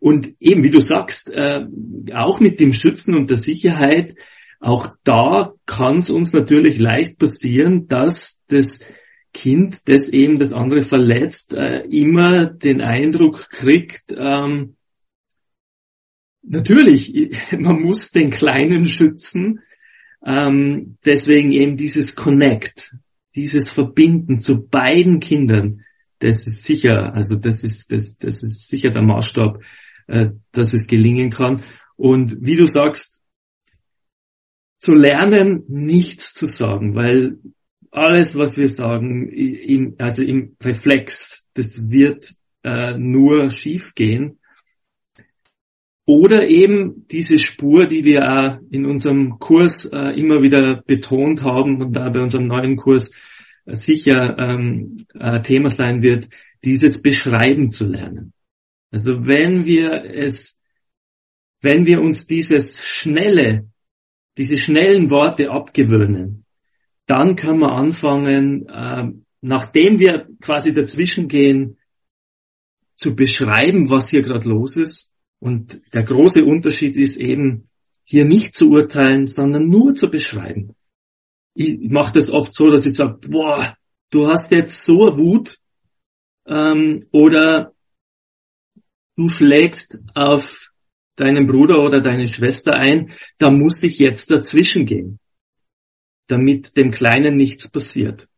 Und 0.00 0.34
eben, 0.40 0.64
wie 0.64 0.70
du 0.70 0.80
sagst, 0.80 1.30
äh, 1.32 1.66
auch 2.14 2.40
mit 2.40 2.58
dem 2.60 2.72
Schützen 2.72 3.14
und 3.14 3.28
der 3.28 3.36
Sicherheit, 3.36 4.14
auch 4.60 4.94
da 5.04 5.52
kann 5.66 5.98
es 5.98 6.10
uns 6.10 6.32
natürlich 6.32 6.78
leicht 6.78 7.18
passieren, 7.18 7.86
dass 7.86 8.42
das 8.48 8.80
Kind, 9.34 9.86
das 9.88 10.08
eben 10.08 10.38
das 10.38 10.52
andere 10.52 10.80
verletzt, 10.80 11.52
äh, 11.52 11.82
immer 11.90 12.46
den 12.46 12.80
Eindruck 12.80 13.50
kriegt, 13.50 14.04
ähm, 14.16 14.76
natürlich, 16.42 17.12
man 17.58 17.82
muss 17.82 18.10
den 18.12 18.30
Kleinen 18.30 18.86
schützen, 18.86 19.60
ähm, 20.26 20.98
deswegen 21.04 21.52
eben 21.52 21.76
dieses 21.76 22.16
Connect, 22.16 22.96
dieses 23.36 23.70
Verbinden 23.70 24.40
zu 24.40 24.66
beiden 24.66 25.20
Kindern, 25.20 25.84
das 26.18 26.46
ist 26.46 26.64
sicher, 26.64 27.14
also 27.14 27.36
das 27.36 27.62
ist, 27.62 27.92
das, 27.92 28.18
das 28.18 28.42
ist 28.42 28.68
sicher 28.68 28.90
der 28.90 29.02
Maßstab, 29.02 29.62
äh, 30.08 30.30
dass 30.50 30.72
es 30.72 30.86
gelingen 30.86 31.30
kann. 31.30 31.62
Und 31.96 32.38
wie 32.40 32.56
du 32.56 32.66
sagst, 32.66 33.22
zu 34.78 34.94
lernen, 34.94 35.62
nichts 35.68 36.34
zu 36.34 36.46
sagen, 36.46 36.96
weil 36.96 37.38
alles, 37.90 38.36
was 38.36 38.56
wir 38.56 38.68
sagen, 38.68 39.28
im, 39.30 39.94
also 39.98 40.22
im 40.22 40.56
Reflex, 40.62 41.48
das 41.54 41.90
wird 41.90 42.30
äh, 42.64 42.94
nur 42.98 43.50
schief 43.50 43.94
gehen. 43.94 44.38
Oder 46.06 46.46
eben 46.48 47.06
diese 47.08 47.36
Spur, 47.36 47.86
die 47.86 48.04
wir 48.04 48.22
auch 48.22 48.58
in 48.70 48.86
unserem 48.86 49.40
Kurs 49.40 49.86
äh, 49.86 50.18
immer 50.18 50.40
wieder 50.40 50.82
betont 50.86 51.42
haben 51.42 51.82
und 51.82 51.96
da 51.96 52.08
bei 52.08 52.20
unserem 52.20 52.46
neuen 52.46 52.76
Kurs 52.76 53.10
äh, 53.64 53.74
sicher 53.74 54.38
ähm, 54.38 55.04
äh, 55.18 55.40
Thema 55.42 55.68
sein 55.68 56.02
wird, 56.02 56.28
dieses 56.64 57.02
Beschreiben 57.02 57.70
zu 57.70 57.88
lernen. 57.88 58.32
Also 58.92 59.26
wenn 59.26 59.64
wir 59.64 60.04
es, 60.04 60.60
wenn 61.60 61.86
wir 61.86 62.00
uns 62.00 62.28
dieses 62.28 62.86
schnelle, 62.86 63.68
diese 64.38 64.56
schnellen 64.56 65.10
Worte 65.10 65.50
abgewöhnen, 65.50 66.44
dann 67.06 67.34
können 67.34 67.60
wir 67.60 67.72
anfangen, 67.72 68.68
äh, 68.68 69.10
nachdem 69.40 69.98
wir 69.98 70.28
quasi 70.40 70.72
dazwischen 70.72 71.26
gehen, 71.26 71.78
zu 72.94 73.16
beschreiben, 73.16 73.90
was 73.90 74.08
hier 74.08 74.22
gerade 74.22 74.48
los 74.48 74.76
ist. 74.76 75.15
Und 75.38 75.80
der 75.92 76.02
große 76.02 76.44
Unterschied 76.44 76.96
ist 76.96 77.16
eben, 77.16 77.68
hier 78.04 78.24
nicht 78.24 78.54
zu 78.54 78.70
urteilen, 78.70 79.26
sondern 79.26 79.68
nur 79.68 79.94
zu 79.94 80.08
beschreiben. 80.08 80.76
Ich 81.54 81.78
mache 81.80 82.12
das 82.14 82.30
oft 82.30 82.54
so, 82.54 82.70
dass 82.70 82.86
ich 82.86 82.94
sage, 82.94 83.18
boah, 83.28 83.76
du 84.10 84.28
hast 84.28 84.52
jetzt 84.52 84.84
so 84.84 84.94
Wut 84.94 85.58
ähm, 86.46 87.06
oder 87.10 87.72
du 89.16 89.28
schlägst 89.28 89.98
auf 90.14 90.70
deinen 91.16 91.46
Bruder 91.46 91.82
oder 91.82 92.00
deine 92.00 92.28
Schwester 92.28 92.74
ein, 92.74 93.12
da 93.38 93.50
muss 93.50 93.82
ich 93.82 93.98
jetzt 93.98 94.30
dazwischen 94.30 94.86
gehen 94.86 95.18
damit 96.26 96.76
dem 96.76 96.90
Kleinen 96.90 97.36
nichts 97.36 97.70
passiert. 97.70 98.28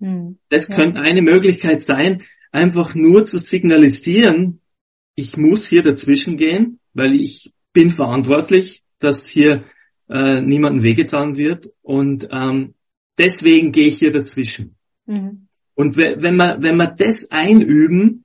Hm. 0.00 0.38
Das 0.48 0.68
ja. 0.68 0.76
könnte 0.76 1.00
eine 1.00 1.22
Möglichkeit 1.22 1.80
sein, 1.80 2.22
einfach 2.50 2.94
nur 2.94 3.24
zu 3.24 3.38
signalisieren, 3.38 4.60
ich 5.18 5.36
muss 5.36 5.66
hier 5.66 5.82
dazwischen 5.82 6.36
gehen, 6.36 6.78
weil 6.94 7.12
ich 7.12 7.52
bin 7.72 7.90
verantwortlich, 7.90 8.82
dass 9.00 9.26
hier 9.26 9.64
äh, 10.08 10.40
niemandem 10.40 10.84
wehgetan 10.84 11.36
wird 11.36 11.68
und 11.82 12.28
ähm, 12.30 12.74
deswegen 13.18 13.72
gehe 13.72 13.88
ich 13.88 13.98
hier 13.98 14.12
dazwischen. 14.12 14.76
Mhm. 15.06 15.48
Und 15.74 15.96
wenn 15.96 16.36
wir, 16.36 16.58
wenn 16.60 16.76
wir 16.76 16.94
das 16.96 17.30
einüben, 17.32 18.24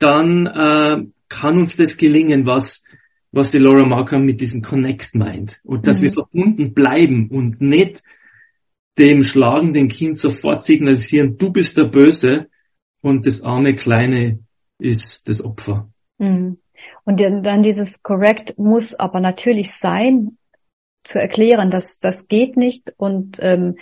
dann 0.00 0.46
äh, 0.46 1.06
kann 1.28 1.58
uns 1.58 1.76
das 1.76 1.96
gelingen, 1.96 2.46
was 2.46 2.84
was 3.30 3.50
die 3.50 3.58
Laura 3.58 3.86
Markham 3.86 4.24
mit 4.24 4.40
diesem 4.40 4.62
Connect 4.62 5.14
meint. 5.14 5.60
Und 5.62 5.86
dass 5.86 5.98
mhm. 5.98 6.02
wir 6.02 6.12
verbunden 6.14 6.74
bleiben 6.74 7.28
und 7.28 7.60
nicht 7.60 8.00
dem 8.98 9.22
schlagenden 9.22 9.88
Kind 9.88 10.18
sofort 10.18 10.62
signalisieren, 10.62 11.36
du 11.36 11.52
bist 11.52 11.76
der 11.76 11.84
Böse 11.84 12.48
und 13.02 13.26
das 13.26 13.42
arme 13.42 13.74
Kleine 13.74 14.40
ist 14.78 15.28
das 15.28 15.44
Opfer. 15.44 15.92
Mhm. 16.18 16.58
Und 17.04 17.20
dann 17.20 17.62
dieses 17.62 18.02
Correct 18.02 18.58
muss 18.58 18.94
aber 18.94 19.20
natürlich 19.20 19.72
sein, 19.72 20.38
zu 21.04 21.18
erklären, 21.20 21.70
dass 21.70 21.98
das 21.98 22.28
geht 22.28 22.56
nicht 22.56 22.92
und 22.98 23.38
ähm, 23.40 23.76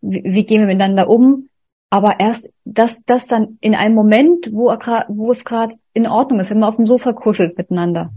wie, 0.00 0.22
wie 0.24 0.44
gehen 0.44 0.60
wir 0.60 0.66
miteinander 0.66 1.08
um. 1.08 1.48
Aber 1.90 2.20
erst, 2.20 2.48
dass 2.64 3.02
das 3.04 3.26
dann 3.26 3.58
in 3.60 3.74
einem 3.74 3.94
Moment, 3.94 4.48
wo, 4.52 4.68
wo 5.08 5.30
es 5.30 5.44
gerade 5.44 5.74
in 5.92 6.06
Ordnung 6.06 6.40
ist, 6.40 6.50
wenn 6.50 6.60
man 6.60 6.68
auf 6.68 6.76
dem 6.76 6.86
Sofa 6.86 7.12
kuschelt 7.12 7.58
miteinander, 7.58 8.10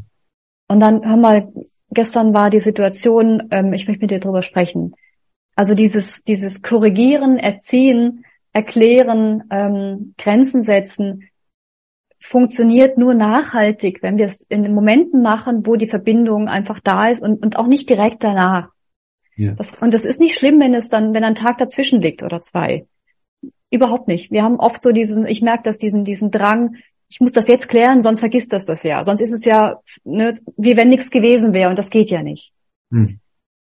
und 0.68 0.80
dann, 0.80 1.08
hör 1.08 1.18
mal, 1.18 1.54
gestern 1.92 2.34
war 2.34 2.50
die 2.50 2.60
Situation, 2.60 3.48
ähm, 3.52 3.74
ich 3.74 3.88
möchte 3.88 4.02
mit 4.02 4.12
dir 4.12 4.20
drüber 4.20 4.42
sprechen. 4.42 4.96
Also 5.56 5.74
dieses, 5.74 6.24
dieses 6.24 6.62
Korrigieren, 6.62 7.38
Erziehen, 7.38 8.26
Erklären, 8.54 9.44
ähm, 9.52 10.16
Grenzen 10.18 10.62
setzen, 10.62 11.30
funktioniert 12.24 12.98
nur 12.98 13.14
nachhaltig, 13.14 14.02
wenn 14.02 14.18
wir 14.18 14.26
es 14.26 14.46
in 14.50 14.64
den 14.64 14.74
Momenten 14.74 15.22
machen, 15.22 15.66
wo 15.66 15.76
die 15.76 15.90
Verbindung 15.90 16.48
einfach 16.48 16.80
da 16.80 17.10
ist 17.10 17.22
und, 17.22 17.44
und 17.44 17.58
auch 17.58 17.68
nicht 17.68 17.90
direkt 17.90 18.24
danach. 18.24 18.70
Ja. 19.36 19.54
Das, 19.54 19.72
und 19.82 19.94
das 19.94 20.06
ist 20.06 20.20
nicht 20.20 20.38
schlimm, 20.38 20.60
wenn 20.60 20.74
es 20.74 20.88
dann, 20.90 21.14
wenn 21.14 21.24
ein 21.24 21.36
Tag 21.36 21.58
dazwischen 21.58 22.02
liegt 22.02 22.24
oder 22.24 22.40
zwei. 22.40 22.86
Überhaupt 23.70 24.08
nicht. 24.08 24.32
Wir 24.32 24.44
haben 24.44 24.60
oft 24.60 24.82
so 24.82 24.92
diesen, 24.92 25.28
ich 25.28 25.42
merke 25.42 25.64
dass 25.64 25.78
diesen, 25.78 26.04
diesen 26.04 26.32
Drang, 26.32 26.76
ich 27.10 27.20
muss 27.20 27.32
das 27.32 27.48
jetzt 27.48 27.68
klären, 27.68 28.00
sonst 28.00 28.20
vergisst 28.20 28.54
das 28.54 28.66
das 28.66 28.84
ja. 28.84 29.04
Sonst 29.04 29.22
ist 29.22 29.34
es 29.34 29.46
ja, 29.46 29.80
ne, 30.04 30.34
wie 30.58 30.78
wenn 30.78 30.88
nichts 30.88 31.10
gewesen 31.10 31.54
wäre 31.54 31.70
und 31.70 31.78
das 31.78 31.90
geht 31.90 32.10
ja 32.10 32.24
nicht. 32.24 32.54
Hm. 32.92 33.20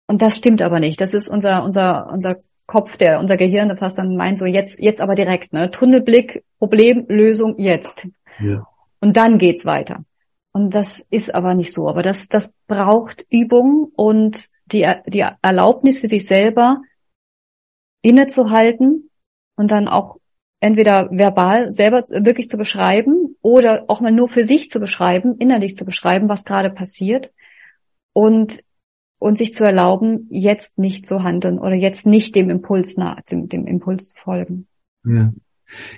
Und 0.08 0.22
das 0.22 0.36
stimmt 0.38 0.62
aber 0.62 0.80
nicht. 0.80 1.00
Das 1.02 1.14
ist 1.14 1.30
unser, 1.30 1.64
unser, 1.64 2.10
unser 2.12 2.36
Kopf, 2.68 2.98
der, 2.98 3.20
unser 3.20 3.38
Gehirn, 3.38 3.70
das 3.70 3.82
heißt 3.82 3.98
dann 3.98 4.16
meint 4.16 4.38
so 4.38 4.46
jetzt, 4.46 4.80
jetzt 4.80 5.02
aber 5.02 5.16
direkt, 5.16 5.54
ne? 5.54 5.70
Tunnelblick, 5.70 6.44
Problemlösung 6.60 7.56
jetzt. 7.58 8.08
Ja. 8.42 8.68
Und 9.00 9.18
dann 9.18 9.38
geht's 9.38 9.66
weiter. 9.66 10.06
Und 10.54 10.76
das 10.76 11.02
ist 11.10 11.34
aber 11.34 11.54
nicht 11.54 11.74
so. 11.74 11.88
Aber 11.88 12.02
das, 12.02 12.28
das 12.28 12.52
braucht 12.68 13.26
Übung 13.30 13.92
und 13.96 14.48
die, 14.66 14.88
die 15.08 15.26
Erlaubnis 15.42 16.00
für 16.00 16.08
sich 16.08 16.28
selber 16.28 16.82
innezuhalten 18.02 19.10
und 19.56 19.72
dann 19.72 19.88
auch 19.88 20.18
entweder 20.60 21.10
verbal 21.12 21.72
selber 21.72 22.04
wirklich 22.10 22.50
zu 22.50 22.58
beschreiben 22.58 23.36
oder 23.42 23.86
auch 23.88 24.02
mal 24.02 24.12
nur 24.12 24.28
für 24.28 24.44
sich 24.44 24.70
zu 24.70 24.80
beschreiben, 24.80 25.38
innerlich 25.40 25.76
zu 25.76 25.86
beschreiben, 25.86 26.30
was 26.30 26.46
gerade 26.46 26.70
passiert 26.70 27.32
und 28.14 28.62
und 29.20 29.38
sich 29.38 29.54
zu 29.54 29.64
erlauben, 29.64 30.28
jetzt 30.32 30.80
nicht 30.80 31.06
zu 31.06 31.22
handeln 31.22 31.60
oder 31.60 31.76
jetzt 31.76 32.08
nicht 32.08 32.36
dem 32.36 32.50
Impuls 32.50 32.98
nach, 32.98 33.22
dem, 33.22 33.48
dem 33.50 33.68
Impuls 33.68 34.14
zu 34.14 34.22
folgen. 34.24 34.68
Ja. 35.06 35.32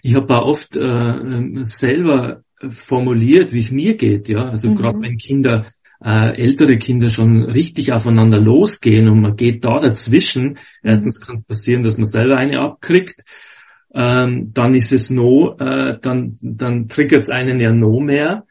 Ich 0.02 0.16
habe 0.16 0.36
auch 0.36 0.48
oft 0.48 0.76
äh, 0.76 1.64
selber 1.64 2.44
formuliert, 2.70 3.52
wie 3.52 3.60
es 3.60 3.72
mir 3.72 3.96
geht, 3.96 4.30
ja. 4.30 4.46
Also 4.46 4.70
mhm. 4.70 4.76
gerade 4.76 5.02
wenn 5.02 5.18
Kinder, 5.18 5.68
äh, 6.04 6.36
ältere 6.42 6.78
Kinder 6.78 7.10
schon 7.10 7.44
richtig 7.44 7.92
aufeinander 7.92 8.40
losgehen 8.40 9.08
und 9.08 9.22
man 9.22 9.36
geht 9.36 9.66
da 9.66 9.80
dazwischen, 9.80 10.50
mhm. 10.50 10.58
erstens 10.84 11.20
kann 11.20 11.36
es 11.36 11.44
passieren, 11.44 11.84
dass 11.84 11.98
man 11.98 12.08
selber 12.08 12.38
eine 12.38 12.60
abkriegt, 12.60 13.24
ähm, 13.94 14.52
dann 14.54 14.74
ist 14.74 14.92
es 14.92 15.10
no, 15.10 15.56
äh, 15.60 15.98
dann, 16.02 16.38
dann 16.42 16.88
triggert 16.88 17.24
es 17.24 17.30
einen 17.30 17.60
ja 17.60 17.72
no 17.72 18.00
mehr. 18.00 18.46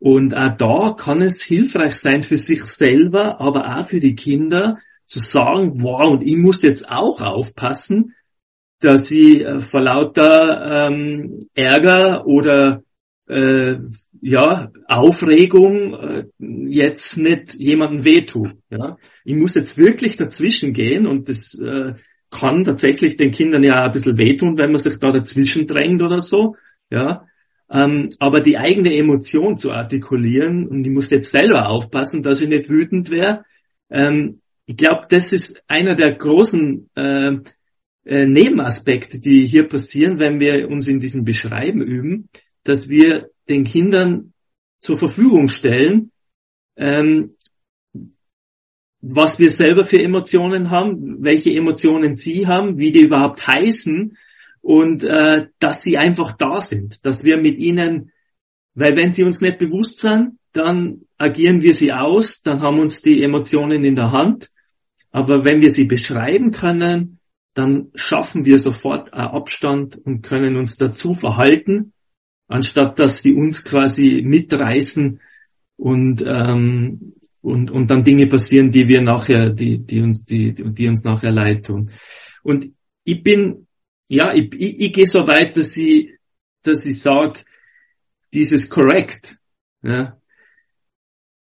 Und 0.00 0.34
auch 0.36 0.56
da 0.56 0.94
kann 0.96 1.22
es 1.22 1.42
hilfreich 1.42 1.96
sein 1.96 2.22
für 2.22 2.38
sich 2.38 2.62
selber, 2.62 3.40
aber 3.40 3.78
auch 3.78 3.88
für 3.88 3.98
die 3.98 4.14
Kinder, 4.14 4.78
zu 5.08 5.20
sagen, 5.20 5.82
wow, 5.82 6.12
und 6.12 6.22
ich 6.22 6.36
muss 6.36 6.62
jetzt 6.62 6.88
auch 6.88 7.20
aufpassen, 7.22 8.14
dass 8.80 9.10
ich 9.10 9.44
äh, 9.44 9.60
vor 9.60 9.82
lauter 9.82 10.88
ähm, 10.88 11.40
Ärger 11.54 12.26
oder 12.26 12.82
äh, 13.28 13.76
ja, 14.20 14.70
Aufregung 14.86 15.94
äh, 15.94 16.24
jetzt 16.38 17.16
nicht 17.16 17.54
jemandem 17.54 18.04
wehtue. 18.04 18.54
Ja? 18.70 18.96
Ich 19.24 19.34
muss 19.34 19.54
jetzt 19.54 19.76
wirklich 19.76 20.16
dazwischen 20.16 20.72
gehen 20.72 21.06
und 21.06 21.28
das 21.28 21.54
äh, 21.54 21.94
kann 22.30 22.64
tatsächlich 22.64 23.16
den 23.16 23.30
Kindern 23.30 23.62
ja 23.62 23.84
ein 23.84 23.90
bisschen 23.90 24.18
wehtun, 24.18 24.58
wenn 24.58 24.70
man 24.70 24.78
sich 24.78 24.98
da 24.98 25.10
dazwischen 25.10 25.66
drängt 25.66 26.02
oder 26.02 26.20
so. 26.20 26.56
Ja? 26.90 27.26
Ähm, 27.70 28.08
aber 28.18 28.40
die 28.40 28.58
eigene 28.58 28.94
Emotion 28.96 29.56
zu 29.56 29.72
artikulieren 29.72 30.66
und 30.66 30.86
ich 30.86 30.92
muss 30.92 31.10
jetzt 31.10 31.32
selber 31.32 31.68
aufpassen, 31.68 32.22
dass 32.22 32.40
ich 32.40 32.48
nicht 32.48 32.68
wütend 32.70 33.10
wäre. 33.10 33.44
Ähm, 33.90 34.40
ich 34.66 34.76
glaube, 34.76 35.06
das 35.08 35.32
ist 35.32 35.62
einer 35.66 35.94
der 35.94 36.14
großen 36.16 36.90
äh, 36.94 37.36
äh, 38.08 38.26
Nebenaspekte, 38.26 39.20
die 39.20 39.46
hier 39.46 39.68
passieren, 39.68 40.18
wenn 40.18 40.40
wir 40.40 40.68
uns 40.68 40.88
in 40.88 40.98
diesem 40.98 41.24
Beschreiben 41.24 41.82
üben, 41.82 42.30
dass 42.64 42.88
wir 42.88 43.28
den 43.50 43.64
Kindern 43.64 44.32
zur 44.80 44.96
Verfügung 44.96 45.48
stellen, 45.48 46.10
ähm, 46.76 47.36
was 49.00 49.38
wir 49.38 49.50
selber 49.50 49.84
für 49.84 50.02
Emotionen 50.02 50.70
haben, 50.70 51.22
welche 51.22 51.50
Emotionen 51.50 52.14
sie 52.14 52.46
haben, 52.46 52.78
wie 52.78 52.92
die 52.92 53.02
überhaupt 53.02 53.46
heißen 53.46 54.16
und 54.62 55.04
äh, 55.04 55.48
dass 55.58 55.82
sie 55.82 55.98
einfach 55.98 56.32
da 56.32 56.62
sind, 56.62 57.04
dass 57.04 57.24
wir 57.24 57.36
mit 57.36 57.58
ihnen, 57.58 58.10
weil 58.74 58.96
wenn 58.96 59.12
sie 59.12 59.22
uns 59.22 59.40
nicht 59.40 59.58
bewusst 59.58 59.98
sind, 59.98 60.38
dann 60.52 61.02
agieren 61.18 61.62
wir 61.62 61.74
sie 61.74 61.92
aus, 61.92 62.40
dann 62.40 62.62
haben 62.62 62.80
uns 62.80 63.02
die 63.02 63.22
Emotionen 63.22 63.84
in 63.84 63.96
der 63.96 64.12
Hand. 64.12 64.48
Aber 65.10 65.44
wenn 65.44 65.60
wir 65.60 65.70
sie 65.70 65.84
beschreiben 65.84 66.52
können, 66.52 67.17
dann 67.58 67.90
schaffen 67.94 68.44
wir 68.44 68.58
sofort 68.58 69.12
einen 69.12 69.28
Abstand 69.28 69.96
und 69.96 70.22
können 70.22 70.56
uns 70.56 70.76
dazu 70.76 71.12
verhalten, 71.12 71.92
anstatt 72.46 72.98
dass 72.98 73.20
sie 73.22 73.34
uns 73.34 73.64
quasi 73.64 74.22
mitreißen 74.24 75.20
und 75.76 76.24
ähm, 76.26 77.14
und, 77.40 77.70
und 77.70 77.90
dann 77.90 78.02
Dinge 78.02 78.26
passieren, 78.26 78.70
die 78.70 78.88
wir 78.88 79.00
nachher, 79.00 79.50
die, 79.50 79.78
die 79.78 80.00
uns, 80.00 80.24
die, 80.24 80.52
die 80.52 80.88
uns 80.88 81.04
nachher 81.04 81.30
leid 81.30 81.66
tun. 81.66 81.90
Und 82.42 82.72
ich 83.04 83.22
bin 83.22 83.68
ja, 84.08 84.32
ich, 84.34 84.54
ich, 84.54 84.80
ich 84.80 84.92
gehe 84.92 85.06
so 85.06 85.20
weit, 85.26 85.56
dass 85.56 85.76
ich, 85.76 86.18
dass 86.62 86.84
ich 86.84 87.00
sage, 87.00 87.40
dieses 88.32 88.68
korrekt, 88.68 89.38
ja, 89.82 90.17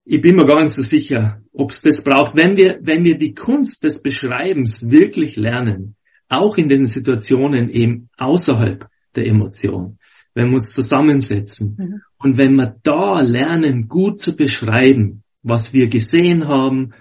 ich 0.05 0.21
bin 0.21 0.35
mir 0.35 0.45
gar 0.45 0.61
nicht 0.61 0.75
so 0.75 0.83
sicher, 0.83 1.41
ob 1.51 1.71
es 1.71 1.81
das 1.81 2.03
braucht. 2.03 2.35
Wenn 2.35 2.55
wir, 2.55 2.79
wenn 2.81 3.03
wir 3.03 3.17
die 3.17 3.33
Kunst 3.33 3.83
des 3.83 4.01
Beschreibens 4.01 4.89
wirklich 4.89 5.35
lernen, 5.35 5.95
auch 6.29 6.57
in 6.57 6.69
den 6.69 6.85
Situationen 6.85 7.69
eben 7.69 8.09
außerhalb 8.17 8.87
der 9.15 9.25
Emotion, 9.25 9.97
wenn 10.35 10.49
wir 10.49 10.55
uns 10.55 10.71
zusammensetzen 10.71 11.75
mhm. 11.77 12.01
und 12.17 12.37
wenn 12.37 12.55
wir 12.55 12.75
da 12.83 13.21
lernen, 13.21 13.87
gut 13.87 14.21
zu 14.21 14.35
beschreiben, 14.35 15.23
was 15.41 15.73
wir 15.73 15.87
gesehen 15.87 16.47
haben, 16.47 16.93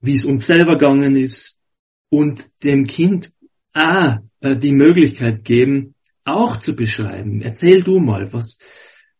wie 0.00 0.14
es 0.14 0.24
uns 0.24 0.46
selber 0.46 0.76
gegangen 0.76 1.16
ist 1.16 1.60
und 2.08 2.42
dem 2.64 2.86
Kind 2.86 3.30
ah, 3.72 4.18
die 4.42 4.72
Möglichkeit 4.72 5.44
geben, 5.44 5.94
auch 6.24 6.56
zu 6.56 6.74
beschreiben. 6.74 7.40
Erzähl 7.40 7.82
du 7.82 8.00
mal, 8.00 8.32
was, 8.32 8.58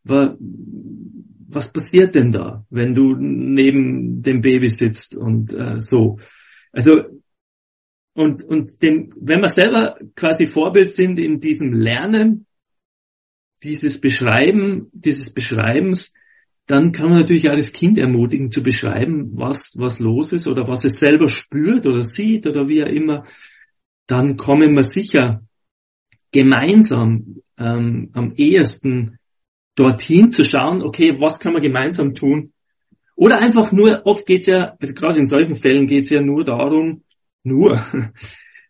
was, 0.04 0.37
was 1.54 1.72
passiert 1.72 2.14
denn 2.14 2.30
da, 2.30 2.64
wenn 2.70 2.94
du 2.94 3.14
neben 3.16 4.22
dem 4.22 4.40
Baby 4.40 4.68
sitzt 4.68 5.16
und 5.16 5.52
äh, 5.52 5.80
so. 5.80 6.18
Also 6.72 6.92
und 8.14 8.44
und 8.44 8.82
dem, 8.82 9.12
wenn 9.20 9.40
wir 9.40 9.48
selber 9.48 9.98
quasi 10.14 10.46
Vorbild 10.46 10.88
sind 10.88 11.18
in 11.18 11.40
diesem 11.40 11.72
Lernen 11.72 12.46
dieses 13.62 14.00
Beschreiben, 14.00 14.90
dieses 14.92 15.32
Beschreibens, 15.32 16.14
dann 16.66 16.92
kann 16.92 17.10
man 17.10 17.20
natürlich 17.20 17.48
auch 17.48 17.54
das 17.54 17.72
Kind 17.72 17.98
ermutigen 17.98 18.50
zu 18.50 18.62
beschreiben, 18.62 19.36
was 19.36 19.74
was 19.78 19.98
los 19.98 20.32
ist 20.32 20.48
oder 20.48 20.66
was 20.68 20.84
es 20.84 20.96
selber 20.96 21.28
spürt 21.28 21.86
oder 21.86 22.02
sieht 22.02 22.46
oder 22.46 22.68
wie 22.68 22.78
er 22.78 22.90
immer 22.90 23.24
dann 24.06 24.36
kommen 24.36 24.74
wir 24.74 24.82
sicher 24.82 25.42
gemeinsam 26.32 27.42
ähm, 27.58 28.10
am 28.12 28.34
ehesten 28.34 29.18
dorthin 29.76 30.30
zu 30.30 30.44
schauen, 30.44 30.82
okay, 30.82 31.20
was 31.20 31.38
kann 31.40 31.52
man 31.52 31.62
gemeinsam 31.62 32.14
tun? 32.14 32.52
Oder 33.16 33.38
einfach 33.38 33.72
nur, 33.72 34.02
oft 34.04 34.26
geht's 34.26 34.46
ja, 34.46 34.74
also 34.80 34.94
gerade 34.94 35.18
in 35.18 35.26
solchen 35.26 35.54
Fällen 35.54 35.87
geht's 35.87 36.10
ja 36.10 36.20
nur 36.20 36.44
darum, 36.44 37.02
nur, 37.44 37.80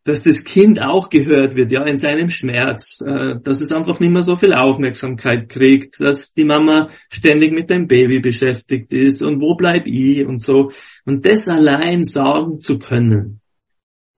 dass 0.04 0.20
das 0.20 0.44
Kind 0.44 0.80
auch 0.82 1.08
gehört 1.08 1.56
wird, 1.56 1.72
ja, 1.72 1.82
in 1.84 1.96
seinem 1.96 2.28
Schmerz, 2.28 3.00
äh, 3.00 3.36
dass 3.42 3.60
es 3.60 3.72
einfach 3.72 4.00
nicht 4.00 4.12
mehr 4.12 4.22
so 4.22 4.36
viel 4.36 4.52
Aufmerksamkeit 4.52 5.48
kriegt, 5.48 5.98
dass 6.00 6.34
die 6.34 6.44
Mama 6.44 6.88
ständig 7.10 7.52
mit 7.52 7.70
dem 7.70 7.86
Baby 7.86 8.20
beschäftigt 8.20 8.92
ist 8.92 9.22
und 9.22 9.40
wo 9.40 9.56
bleib 9.56 9.86
ich 9.86 10.26
und 10.26 10.42
so. 10.42 10.70
Und 11.06 11.24
das 11.24 11.48
allein 11.48 12.04
sagen 12.04 12.60
zu 12.60 12.78
können, 12.78 13.40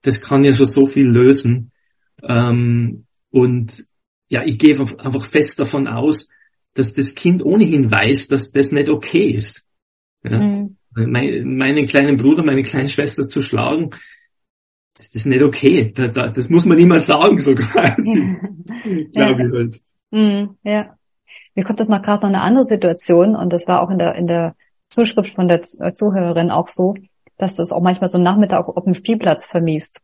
das 0.02 0.20
kann 0.20 0.42
ja 0.42 0.52
schon 0.52 0.66
so 0.66 0.86
viel 0.86 1.06
lösen. 1.06 1.70
Ähm, 2.22 3.06
und 3.30 3.84
ja, 4.28 4.42
ich 4.44 4.58
gehe 4.58 4.76
einfach 4.76 5.24
fest 5.24 5.58
davon 5.60 5.86
aus, 5.86 6.30
dass 6.78 6.92
das 6.92 7.14
Kind 7.14 7.44
ohnehin 7.44 7.90
weiß, 7.90 8.28
dass 8.28 8.52
das 8.52 8.72
nicht 8.72 8.90
okay 8.90 9.26
ist. 9.26 9.66
Ja? 10.22 10.38
Mhm. 10.38 10.76
Mein, 10.94 11.56
meinen 11.56 11.84
kleinen 11.84 12.16
Bruder, 12.16 12.42
meine 12.42 12.62
kleine 12.62 12.88
Schwester 12.88 13.22
zu 13.22 13.40
schlagen, 13.40 13.90
das 14.96 15.14
ist 15.14 15.26
nicht 15.26 15.42
okay. 15.42 15.92
Da, 15.94 16.08
da, 16.08 16.28
das 16.28 16.48
muss 16.48 16.64
man 16.64 16.78
niemals 16.78 17.06
sagen, 17.06 17.38
sogar. 17.38 17.66
Glaube 19.12 19.12
ich 19.12 19.52
halt. 19.52 19.80
Mhm, 20.10 20.56
ja. 20.62 20.96
Mir 21.54 21.64
kommt 21.64 21.80
das 21.80 21.88
noch 21.88 22.02
gerade 22.02 22.26
noch 22.26 22.34
eine 22.34 22.42
andere 22.42 22.64
Situation 22.64 23.36
und 23.36 23.52
das 23.52 23.66
war 23.66 23.82
auch 23.82 23.90
in 23.90 23.98
der, 23.98 24.14
in 24.14 24.26
der 24.26 24.54
Zuschrift 24.88 25.34
von 25.34 25.48
der 25.48 25.62
Zuhörerin 25.62 26.50
auch 26.50 26.68
so 26.68 26.94
dass 27.38 27.56
das 27.56 27.72
auch 27.72 27.82
manchmal 27.82 28.08
so 28.08 28.18
einen 28.18 28.24
Nachmittag 28.24 28.68
auf 28.68 28.84
dem 28.84 28.94
Spielplatz 28.94 29.46
vermisst. 29.46 30.00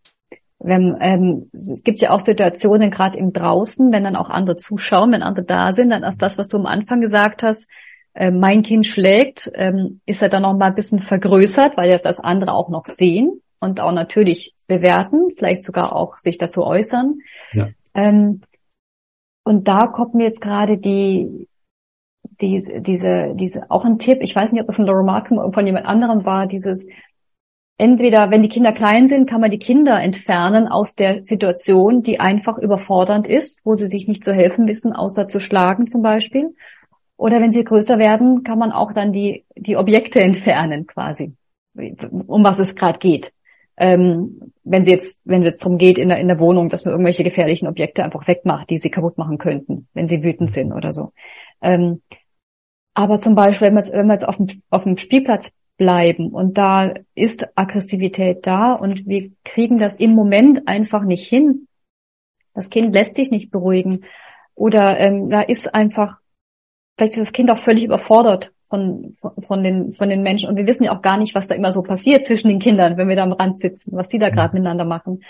Wenn, 0.65 0.97
ähm, 1.01 1.51
es 1.53 1.83
gibt 1.83 2.01
ja 2.01 2.11
auch 2.11 2.21
Situationen, 2.21 2.91
gerade 2.91 3.19
im 3.19 3.33
Draußen, 3.33 3.93
wenn 3.93 4.05
dann 4.05 4.17
auch 4.17 4.31
andere 4.31 4.57
zuschauen, 4.57 5.13
wenn 5.13 5.23
andere 5.23 5.45
da 5.45 5.73
sind, 5.73 5.91
dann 5.91 6.05
ist 6.05 6.23
das, 6.23 6.39
was 6.39 6.49
du 6.49 6.59
am 6.59 6.67
Anfang 6.67 7.01
gesagt 7.01 7.43
hast, 7.43 7.69
äh, 8.15 8.31
mein 8.31 8.63
Kind 8.63 8.87
schlägt, 8.87 9.51
ähm, 9.55 10.01
ist 10.07 10.23
er 10.23 10.29
dann 10.29 10.43
noch 10.43 10.57
mal 10.57 10.67
ein 10.67 10.75
bisschen 10.75 11.01
vergrößert, 11.01 11.77
weil 11.77 11.91
jetzt 11.91 12.07
das 12.07 12.21
andere 12.21 12.53
auch 12.53 12.69
noch 12.69 12.85
sehen 12.85 13.41
und 13.59 13.81
auch 13.81 13.93
natürlich 13.93 14.55
bewerten, 14.69 15.31
vielleicht 15.37 15.63
sogar 15.63 15.97
auch 15.97 16.19
sich 16.19 16.39
dazu 16.39 16.63
äußern. 16.63 17.19
Ja. 17.53 17.69
Ähm, 17.95 18.43
und 19.45 19.67
da 19.67 19.87
kommt 19.87 20.15
mir 20.15 20.25
jetzt 20.25 20.41
gerade 20.41 20.79
die, 20.79 21.49
diese, 22.41 22.81
diese, 22.81 23.35
diese, 23.35 23.71
auch 23.71 23.85
ein 23.85 23.99
Tipp, 23.99 24.19
ich 24.21 24.37
weiß 24.37 24.53
nicht, 24.53 24.63
ob 24.63 24.71
es 24.71 24.77
von 24.77 24.87
Laura 24.87 25.03
Markham 25.03 25.39
oder 25.39 25.53
von 25.53 25.67
jemand 25.67 25.87
anderem 25.87 26.25
war, 26.25 26.47
dieses, 26.47 26.87
entweder, 27.79 28.31
wenn 28.31 28.43
die 28.43 28.49
Kinder 28.49 28.73
klein 28.73 29.07
sind, 29.07 29.29
kann 29.29 29.41
man 29.41 29.51
die 29.51 29.59
Kinder 29.59 30.01
entfernen 30.01 30.69
aus 30.69 30.95
der 30.95 31.25
Situation, 31.25 32.03
die 32.03 32.21
einfach 32.21 32.59
überfordernd 32.59 33.27
ist, 33.27 33.65
wo 33.65 33.75
sie 33.75 33.87
sich 33.87 34.07
nicht 34.09 34.25
zu 34.25 34.33
helfen 34.33 34.67
wissen, 34.67 34.93
außer 34.93 35.29
zu 35.29 35.41
schlagen 35.41 35.87
zum 35.87 36.03
Beispiel. 36.03 36.55
Oder 37.17 37.41
wenn 37.41 37.53
sie 37.53 37.65
größer 37.65 37.99
werden, 37.99 38.43
kann 38.43 38.59
man 38.59 38.73
auch 38.73 38.93
dann 38.93 39.13
die, 39.13 39.45
die 39.57 39.77
Objekte 39.77 40.21
entfernen 40.21 40.87
quasi, 40.87 41.35
um 41.75 42.45
was 42.45 42.59
es 42.59 42.75
gerade 42.75 42.99
geht. 42.99 43.33
Ähm, 43.77 44.53
wenn 44.65 44.85
sie 44.85 44.93
jetzt, 44.93 45.19
wenn 45.25 45.41
es 45.41 45.47
jetzt 45.47 45.63
darum 45.63 45.79
geht 45.79 45.99
in 45.99 46.09
der, 46.09 46.19
in 46.19 46.29
der 46.29 46.41
Wohnung, 46.41 46.69
dass 46.69 46.85
man 46.85 46.93
irgendwelche 46.93 47.25
gefährlichen 47.25 47.69
Objekte 47.69 48.05
einfach 48.05 48.27
wegmacht, 48.29 48.71
die 48.71 48.77
sie 48.77 48.91
kaputt 48.91 49.19
machen 49.19 49.39
könnten, 49.39 49.89
wenn 49.95 50.09
sie 50.09 50.23
wütend 50.23 50.51
sind 50.51 50.73
oder 50.73 50.93
so. 50.93 51.13
Ähm, 51.63 52.03
aber 52.95 53.21
zum 53.21 53.35
Beispiel, 53.35 53.69
wenn 53.69 53.75
man, 53.75 53.85
wenn 53.85 54.07
man 54.07 54.17
jetzt 54.17 54.29
auf 54.29 54.37
dem, 54.37 54.47
auf 54.71 54.83
dem 54.83 54.97
Spielplatz 54.97 55.51
bleiben. 55.77 56.31
Und 56.31 56.59
da 56.59 56.95
ist 57.15 57.47
Aggressivität 57.57 58.47
da 58.47 58.73
und 58.73 59.07
wir 59.07 59.31
kriegen 59.45 59.79
das 59.79 59.99
im 59.99 60.15
Moment 60.15 60.69
einfach 60.69 61.03
nicht 61.03 61.27
hin. 61.29 61.67
Das 62.55 62.71
Kind 62.71 62.95
lässt 62.95 63.17
sich 63.17 63.31
nicht 63.31 63.51
beruhigen. 63.51 64.05
Oder 64.55 64.99
ähm, 64.99 65.29
da 65.31 65.41
ist 65.41 65.73
einfach, 65.75 66.19
vielleicht 66.97 67.15
ist 67.15 67.21
das 67.21 67.33
Kind 67.33 67.51
auch 67.51 67.59
völlig 67.65 67.85
überfordert 67.85 68.53
von, 68.69 69.15
von, 69.21 69.33
von, 69.47 69.63
den, 69.63 69.93
von 69.93 70.09
den 70.09 70.23
Menschen. 70.23 70.49
Und 70.49 70.57
wir 70.57 70.67
wissen 70.67 70.85
ja 70.85 70.97
auch 70.97 71.03
gar 71.03 71.19
nicht, 71.19 71.35
was 71.35 71.49
da 71.49 71.55
immer 71.55 71.73
so 71.73 71.83
passiert 71.83 72.25
zwischen 72.25 72.49
den 72.49 72.59
Kindern, 72.59 72.97
wenn 72.97 73.09
wir 73.09 73.17
da 73.17 73.23
am 73.25 73.33
Rand 73.33 73.59
sitzen, 73.59 73.97
was 73.97 74.09
die 74.09 74.19
da 74.19 74.29
gerade 74.31 74.55
miteinander 74.55 74.85
machen. 74.85 75.23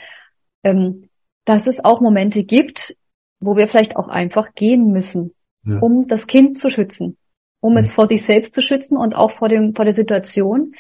Ähm, 0.65 1.09
dass 1.45 1.67
es 1.67 1.85
auch 1.85 2.01
Momente 2.01 2.45
gibt, 2.45 2.97
wo 3.41 3.57
wir 3.57 3.67
vielleicht 3.67 3.97
auch 3.97 4.09
einfach 4.09 4.55
gehen 4.55 4.93
müssen, 4.93 5.35
ja. 5.65 5.79
um 5.79 6.07
das 6.07 6.27
Kind 6.27 6.59
zu 6.59 6.69
schützen, 6.69 7.17
um 7.63 7.77
es 7.77 7.93
vor 7.93 8.09
sich 8.09 8.27
selbst 8.27 8.53
zu 8.55 8.61
schützen 8.61 8.99
und 8.99 9.15
auch 9.15 9.31
vor 9.31 9.49
dem, 9.49 9.75
vor 9.75 9.85
der 9.85 9.95
Situation. 9.95 10.73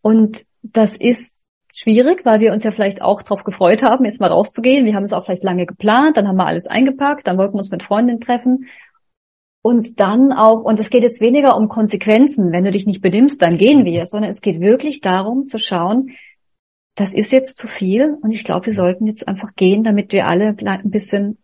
Und 0.00 0.44
das 0.62 0.96
ist 0.96 1.42
schwierig, 1.74 2.24
weil 2.24 2.40
wir 2.40 2.52
uns 2.52 2.62
ja 2.62 2.70
vielleicht 2.70 3.02
auch 3.02 3.20
darauf 3.22 3.42
gefreut 3.42 3.82
haben, 3.82 4.04
jetzt 4.04 4.20
mal 4.20 4.30
rauszugehen. 4.30 4.86
Wir 4.86 4.94
haben 4.94 5.02
es 5.02 5.12
auch 5.12 5.24
vielleicht 5.24 5.42
lange 5.42 5.66
geplant, 5.66 6.16
dann 6.16 6.28
haben 6.28 6.36
wir 6.36 6.46
alles 6.46 6.68
eingepackt, 6.68 7.26
dann 7.26 7.36
wollten 7.36 7.54
wir 7.54 7.58
uns 7.58 7.72
mit 7.72 7.82
Freundinnen 7.82 8.20
treffen. 8.20 8.68
Und 9.60 9.98
dann 9.98 10.32
auch, 10.32 10.62
und 10.62 10.78
es 10.78 10.88
geht 10.88 11.02
jetzt 11.02 11.20
weniger 11.20 11.56
um 11.56 11.68
Konsequenzen, 11.68 12.52
wenn 12.52 12.64
du 12.64 12.70
dich 12.70 12.86
nicht 12.86 13.00
benimmst, 13.00 13.42
dann 13.42 13.58
gehen 13.58 13.84
wir, 13.84 14.06
sondern 14.06 14.30
es 14.30 14.40
geht 14.40 14.60
wirklich 14.60 15.00
darum 15.00 15.46
zu 15.46 15.58
schauen, 15.58 16.12
das 16.94 17.12
ist 17.12 17.32
jetzt 17.32 17.56
zu 17.56 17.66
viel 17.66 18.16
und 18.22 18.30
ich 18.30 18.44
glaube, 18.44 18.66
wir 18.66 18.72
sollten 18.72 19.08
jetzt 19.08 19.26
einfach 19.26 19.56
gehen, 19.56 19.82
damit 19.82 20.12
wir 20.12 20.28
alle 20.28 20.54
ein 20.56 20.90
bisschen 20.90 21.38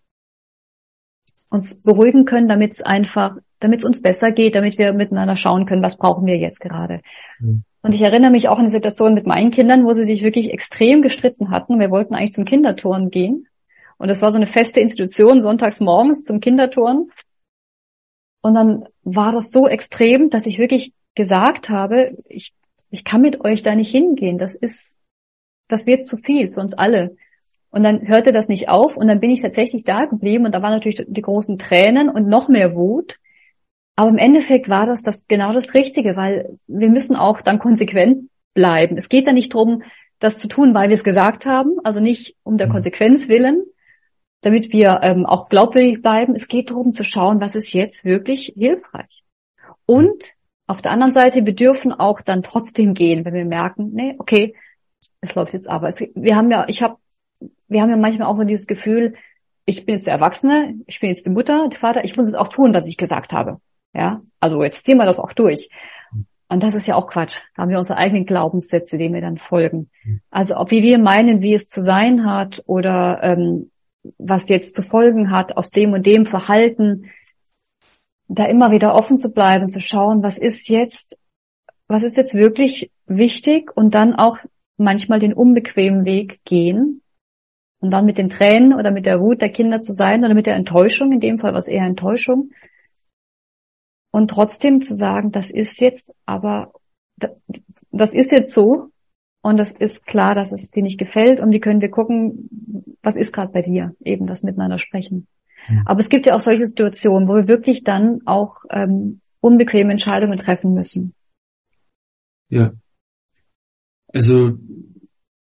uns 1.51 1.81
beruhigen 1.83 2.25
können, 2.25 2.49
damit 2.49 2.73
es 2.73 2.81
einfach, 2.81 3.37
damit 3.59 3.81
es 3.81 3.85
uns 3.85 4.01
besser 4.01 4.31
geht, 4.31 4.55
damit 4.55 4.79
wir 4.79 4.93
miteinander 4.93 5.37
schauen 5.37 5.67
können, 5.67 5.83
was 5.83 5.97
brauchen 5.97 6.27
wir 6.27 6.37
jetzt 6.37 6.61
gerade. 6.61 7.01
Mhm. 7.39 7.65
Und 7.83 7.95
ich 7.95 8.03
erinnere 8.03 8.31
mich 8.31 8.49
auch 8.49 8.55
an 8.57 8.61
eine 8.61 8.69
Situation 8.69 9.15
mit 9.15 9.27
meinen 9.27 9.51
Kindern, 9.51 9.85
wo 9.85 9.93
sie 9.93 10.05
sich 10.05 10.23
wirklich 10.23 10.51
extrem 10.51 11.03
gestritten 11.03 11.51
hatten. 11.51 11.81
Wir 11.81 11.91
wollten 11.91 12.15
eigentlich 12.15 12.33
zum 12.35 12.45
Kinderturnen 12.45 13.11
gehen. 13.11 13.47
Und 13.97 14.09
das 14.09 14.23
war 14.23 14.33
so 14.33 14.37
eine 14.37 14.47
feste 14.47 14.81
Institution, 14.81 15.41
sonntags 15.41 15.81
morgens 15.81 16.25
zum 16.25 16.41
Kinderturnen. 16.41 17.11
Und 18.43 18.55
dann 18.55 18.85
war 19.03 19.33
das 19.33 19.51
so 19.51 19.67
extrem, 19.67 20.31
dass 20.31 20.47
ich 20.47 20.59
wirklich 20.59 20.93
gesagt 21.15 21.69
habe, 21.69 22.17
ich, 22.29 22.53
ich 22.91 23.05
kann 23.05 23.21
mit 23.23 23.45
euch 23.45 23.63
da 23.63 23.75
nicht 23.75 23.91
hingehen. 23.91 24.39
Das 24.39 24.55
ist, 24.55 24.99
das 25.69 25.87
wird 25.87 26.07
zu 26.07 26.17
viel 26.17 26.51
für 26.51 26.61
uns 26.61 26.75
alle. 26.75 27.17
Und 27.71 27.85
dann 27.85 28.07
hörte 28.09 28.33
das 28.33 28.49
nicht 28.49 28.69
auf 28.69 28.97
und 28.97 29.07
dann 29.07 29.21
bin 29.21 29.31
ich 29.31 29.43
tatsächlich 29.43 29.85
da 29.85 30.07
geblieben 30.07 30.45
und 30.45 30.53
da 30.53 30.63
waren 30.63 30.73
natürlich 30.73 31.05
die 31.07 31.23
großen 31.23 31.59
Tränen 31.59 32.09
und 32.09 32.27
noch 32.27 32.49
mehr 32.49 32.75
Wut. 32.75 33.17
Aber 33.95 34.11
im 34.11 34.19
Endeffekt 34.19 34.69
war 34.69 34.87
das, 34.87 35.03
das 35.03 35.27
genau 35.29 35.53
das 35.53 35.75
Richtige, 35.75 36.17
weil 36.17 36.59
wir 36.67 36.89
müssen 36.89 37.17
auch 37.17 37.41
dann 37.43 37.59
konsequent 37.59 38.29
bleiben. 38.55 38.97
Es 38.97 39.09
geht 39.09 39.27
ja 39.27 39.33
nicht 39.33 39.55
darum, 39.55 39.83
das 40.19 40.39
zu 40.39 40.49
tun, 40.49 40.75
weil 40.75 40.89
wir 40.89 40.95
es 40.95 41.05
gesagt 41.05 41.47
haben, 41.47 41.79
also 41.85 42.01
nicht 42.01 42.37
um 42.43 42.57
der 42.57 42.69
mhm. 42.69 42.73
Konsequenz 42.73 43.29
willen, 43.29 43.63
damit 44.43 44.73
wir 44.73 45.01
ähm, 45.03 45.27
auch 45.27 45.49
glaubwürdig 45.49 46.03
bleiben. 46.03 46.35
Es 46.35 46.49
geht 46.49 46.71
darum 46.71 46.93
zu 46.93 47.05
schauen, 47.05 47.41
was 47.41 47.55
ist 47.55 47.73
jetzt 47.73 48.05
wirklich 48.05 48.53
hilfreich. 48.57 49.23
Und 49.87 50.23
auf 50.67 50.83
der 50.83 50.93
anderen 50.93 51.13
Seite, 51.13 51.45
wir 51.45 51.55
dürfen 51.55 51.93
auch 51.93 52.21
dann 52.21 52.43
trotzdem 52.43 52.95
gehen, 52.95 53.25
wenn 53.25 53.35
wir 53.35 53.45
merken, 53.45 53.91
nee, 53.93 54.15
okay, 54.19 54.55
es 55.21 55.35
läuft 55.35 55.53
jetzt 55.53 55.69
aber. 55.69 55.89
Es, 55.89 56.01
wir 56.15 56.37
haben 56.37 56.51
ja, 56.51 56.65
ich 56.69 56.83
habe, 56.83 56.97
wir 57.71 57.81
haben 57.81 57.91
ja 57.91 57.97
manchmal 57.97 58.29
auch 58.29 58.37
so 58.37 58.45
dieses 58.45 58.67
Gefühl, 58.67 59.15
ich 59.65 59.87
bin 59.87 59.95
jetzt 59.95 60.07
der 60.07 60.15
Erwachsene, 60.15 60.75
ich 60.87 61.01
bin 61.01 61.09
jetzt 61.09 61.25
die 61.25 61.31
Mutter, 61.31 61.69
der 61.69 61.79
Vater, 61.79 62.05
ich 62.05 62.17
muss 62.17 62.29
jetzt 62.29 62.37
auch 62.37 62.49
tun, 62.49 62.75
was 62.75 62.87
ich 62.87 62.97
gesagt 62.97 63.33
habe. 63.33 63.59
Ja, 63.95 64.21
also 64.41 64.63
jetzt 64.63 64.85
ziehen 64.85 64.99
wir 64.99 65.07
das 65.07 65.21
auch 65.21 65.33
durch. 65.33 65.69
Und 66.49 66.65
das 66.65 66.75
ist 66.75 66.89
ja 66.89 66.97
auch 66.97 67.07
Quatsch. 67.07 67.41
Da 67.55 67.63
haben 67.63 67.71
wir 67.71 67.79
unsere 67.79 67.99
eigenen 67.99 68.27
Glaubenssätze, 68.27 68.99
denen 68.99 69.15
wir 69.15 69.21
dann 69.21 69.39
folgen. 69.39 69.89
Also 70.31 70.57
ob 70.57 70.73
wie 70.73 70.83
wir 70.83 70.99
meinen, 70.99 71.43
wie 71.43 71.55
es 71.55 71.69
zu 71.69 71.81
sein 71.81 72.27
hat 72.27 72.63
oder 72.67 73.21
ähm, 73.23 73.71
was 74.19 74.49
jetzt 74.49 74.75
zu 74.75 74.83
folgen 74.83 75.31
hat 75.31 75.57
aus 75.57 75.71
dem 75.71 75.93
und 75.93 76.07
dem 76.07 76.27
Verhalten, 76.27 77.11
da 78.27 78.47
immer 78.47 78.73
wieder 78.73 78.95
offen 78.95 79.17
zu 79.17 79.31
bleiben, 79.31 79.69
zu 79.69 79.81
schauen, 79.81 80.23
was 80.25 80.39
ist 80.39 80.69
jetzt, 80.69 81.17
was 81.87 82.03
ist 82.03 82.17
jetzt 82.17 82.35
wirklich 82.35 82.91
wichtig 83.07 83.71
und 83.77 83.95
dann 83.95 84.15
auch 84.15 84.39
manchmal 84.77 85.21
den 85.21 85.35
unbequemen 85.35 86.05
Weg 86.05 86.41
gehen 86.45 87.03
und 87.81 87.91
dann 87.91 88.05
mit 88.05 88.19
den 88.19 88.29
Tränen 88.29 88.75
oder 88.75 88.91
mit 88.91 89.07
der 89.07 89.21
Wut 89.21 89.41
der 89.41 89.51
Kinder 89.51 89.81
zu 89.81 89.93
sein 89.93 90.25
oder 90.25 90.35
mit 90.35 90.47
der 90.47 90.55
Enttäuschung, 90.55 91.13
in 91.13 91.21
dem 91.21 91.39
Fall 91.39 91.55
was 91.55 91.69
eher 91.69 91.85
Enttäuschung, 91.85 92.51
und 94.13 94.29
trotzdem 94.29 94.83
zu 94.83 94.95
sagen, 94.95 95.31
das 95.31 95.51
ist 95.51 95.81
jetzt 95.81 96.13
aber, 96.27 96.73
das 97.91 98.13
ist 98.13 98.33
jetzt 98.33 98.53
so 98.53 98.91
und 99.43 99.57
das 99.57 99.71
ist 99.73 100.05
klar, 100.07 100.35
dass 100.35 100.53
es 100.53 100.71
dir 100.71 100.83
nicht 100.83 100.99
gefällt 100.99 101.41
und 101.41 101.53
wie 101.53 101.61
können 101.61 101.81
wir 101.81 101.91
gucken, 101.91 102.97
was 103.03 103.17
ist 103.17 103.33
gerade 103.33 103.53
bei 103.53 103.63
dir, 103.63 103.95
eben 104.01 104.27
das 104.27 104.43
miteinander 104.43 104.79
sprechen. 104.79 105.27
Ja. 105.69 105.83
Aber 105.87 106.01
es 106.01 106.09
gibt 106.09 106.27
ja 106.27 106.35
auch 106.35 106.41
solche 106.41 106.67
Situationen, 106.67 107.29
wo 107.29 107.35
wir 107.35 107.49
wirklich 107.49 107.85
dann 107.85 108.21
auch 108.27 108.65
ähm, 108.71 109.21
unbequeme 109.41 109.93
Entscheidungen 109.93 110.39
treffen 110.39 110.75
müssen. 110.75 111.15
Ja. 112.49 112.73
Also 114.13 114.59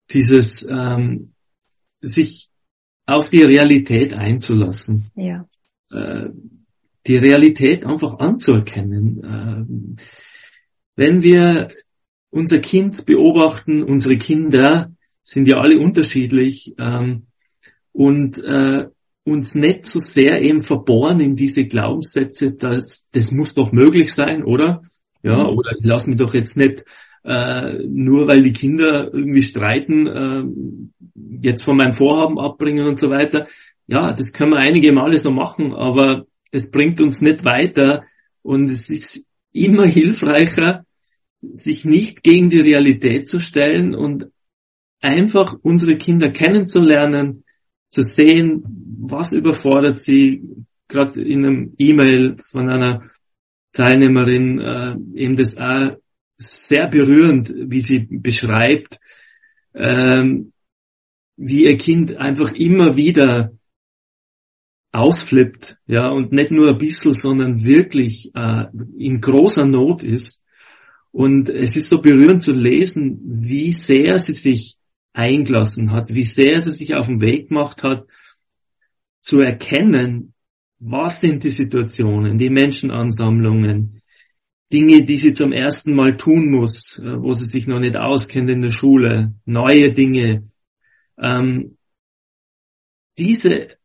dieses 0.10 0.67
ähm, 0.69 1.35
sich 2.08 2.50
auf 3.06 3.30
die 3.30 3.44
Realität 3.44 4.13
einzulassen. 4.13 5.12
Ja. 5.15 5.48
Äh, 5.91 6.30
die 7.08 7.18
Realität 7.18 7.86
einfach 7.86 8.18
anzuerkennen. 8.18 9.22
Ähm, 9.24 9.96
wenn 10.96 11.22
wir 11.22 11.68
unser 12.32 12.58
Kind 12.60 13.06
beobachten, 13.06 13.84
unsere 13.84 14.18
Kinder 14.18 14.91
sind 15.22 15.48
ja 15.48 15.58
alle 15.58 15.80
unterschiedlich 15.80 16.74
ähm, 16.80 17.28
und 17.91 18.38
äh, 18.44 18.88
uns 19.24 19.56
nicht 19.56 19.86
so 19.86 20.00
sehr 20.00 20.44
eben 20.44 20.62
verbohren 20.62 21.20
in 21.20 21.36
diese 21.36 21.65
Glaubenssätze, 21.65 22.54
dass 22.56 23.10
das 23.10 23.32
muss 23.32 23.54
doch 23.54 23.72
möglich 23.72 24.12
sein, 24.12 24.44
oder? 24.44 24.82
Ja, 25.24 25.50
mhm. 25.50 25.58
oder 25.58 25.72
ich 25.72 25.84
lass 25.84 26.06
mich 26.06 26.18
doch 26.18 26.34
jetzt 26.34 26.58
nicht 26.58 26.86
äh, 27.26 27.80
nur 27.88 28.28
weil 28.28 28.44
die 28.44 28.54
Kinder 28.54 29.12
irgendwie 29.12 29.42
streiten, 29.42 30.08
äh, 30.08 30.44
jetzt 31.42 31.64
von 31.64 31.76
meinem 31.76 31.94
Vorhaben 31.94 32.40
abbringen 32.40 32.88
und 32.88 33.00
so 33.00 33.10
weiter. 33.10 33.48
Ja, 33.88 34.14
das 34.14 34.32
können 34.32 34.52
wir 34.52 34.60
einige 34.60 34.94
Male 34.94 35.18
so 35.18 35.32
machen, 35.32 35.74
aber 35.74 36.26
es 36.52 36.72
bringt 36.72 37.02
uns 37.02 37.22
nicht 37.22 37.44
weiter 37.44 38.04
und 38.42 38.70
es 38.70 38.90
ist 38.90 39.28
immer 39.52 39.88
hilfreicher, 39.88 40.86
sich 41.42 41.86
nicht 41.86 42.24
gegen 42.24 42.50
die 42.50 42.60
Realität 42.60 43.28
zu 43.28 43.40
stellen 43.40 43.96
und 43.96 44.28
einfach 45.02 45.56
unsere 45.62 45.98
Kinder 45.98 46.32
kennenzulernen, 46.32 47.44
zu 47.90 48.02
sehen, 48.02 48.64
was 49.02 49.32
überfordert 49.32 50.00
sie, 50.00 50.44
gerade 50.88 51.22
in 51.22 51.46
einem 51.46 51.74
E-Mail 51.78 52.38
von 52.52 52.70
einer 52.70 53.04
Teilnehmerin, 53.72 54.60
äh, 54.60 54.96
eben 55.16 55.36
das 55.36 55.58
auch 55.58 55.98
sehr 56.38 56.88
berührend, 56.88 57.54
wie 57.56 57.80
sie 57.80 58.08
beschreibt, 58.10 59.00
ähm, 59.74 60.54
wie 61.38 61.65
ihr 61.65 61.78
Kind 61.78 62.15
einfach 62.15 62.54
immer 62.54 62.95
wieder 62.95 63.52
ausflippt, 64.91 65.78
ja, 65.88 66.10
und 66.10 66.32
nicht 66.32 66.52
nur 66.52 66.69
ein 66.69 66.78
bisschen, 66.78 67.12
sondern 67.12 67.63
wirklich 67.65 68.32
äh, 68.34 68.65
in 68.98 69.19
großer 69.19 69.65
Not 69.65 70.04
ist. 70.04 70.45
Und 71.12 71.50
es 71.50 71.76
ist 71.76 71.89
so 71.89 72.02
berührend 72.02 72.43
zu 72.43 72.54
lesen, 72.54 73.21
wie 73.26 73.71
sehr 73.71 74.19
sie 74.19 74.34
sich 74.34 74.78
eingelassen 75.13 75.91
hat, 75.91 76.13
wie 76.13 76.24
sehr 76.24 76.60
sie 76.62 76.71
sich 76.71 76.95
auf 76.95 77.08
den 77.08 77.21
Weg 77.21 77.50
gemacht 77.50 77.84
hat, 77.84 78.08
zu 79.21 79.39
erkennen, 79.39 80.34
was 80.80 81.21
sind 81.21 81.43
die 81.43 81.50
Situationen, 81.50 82.38
die 82.38 82.50
Menschenansammlungen, 82.50 84.02
Dinge, 84.71 85.04
die 85.04 85.17
sie 85.17 85.34
zum 85.34 85.51
ersten 85.51 85.93
Mal 85.93 86.17
tun 86.17 86.51
muss, 86.51 86.99
äh, 86.99 87.21
wo 87.21 87.34
sie 87.34 87.45
sich 87.45 87.67
noch 87.67 87.80
nicht 87.80 87.97
auskennt 87.97 88.49
in 88.49 88.62
der 88.62 88.69
Schule, 88.69 89.34
neue 89.45 89.91
Dinge. 89.91 90.43
Ähm, 91.17 91.78
diese 93.17 93.78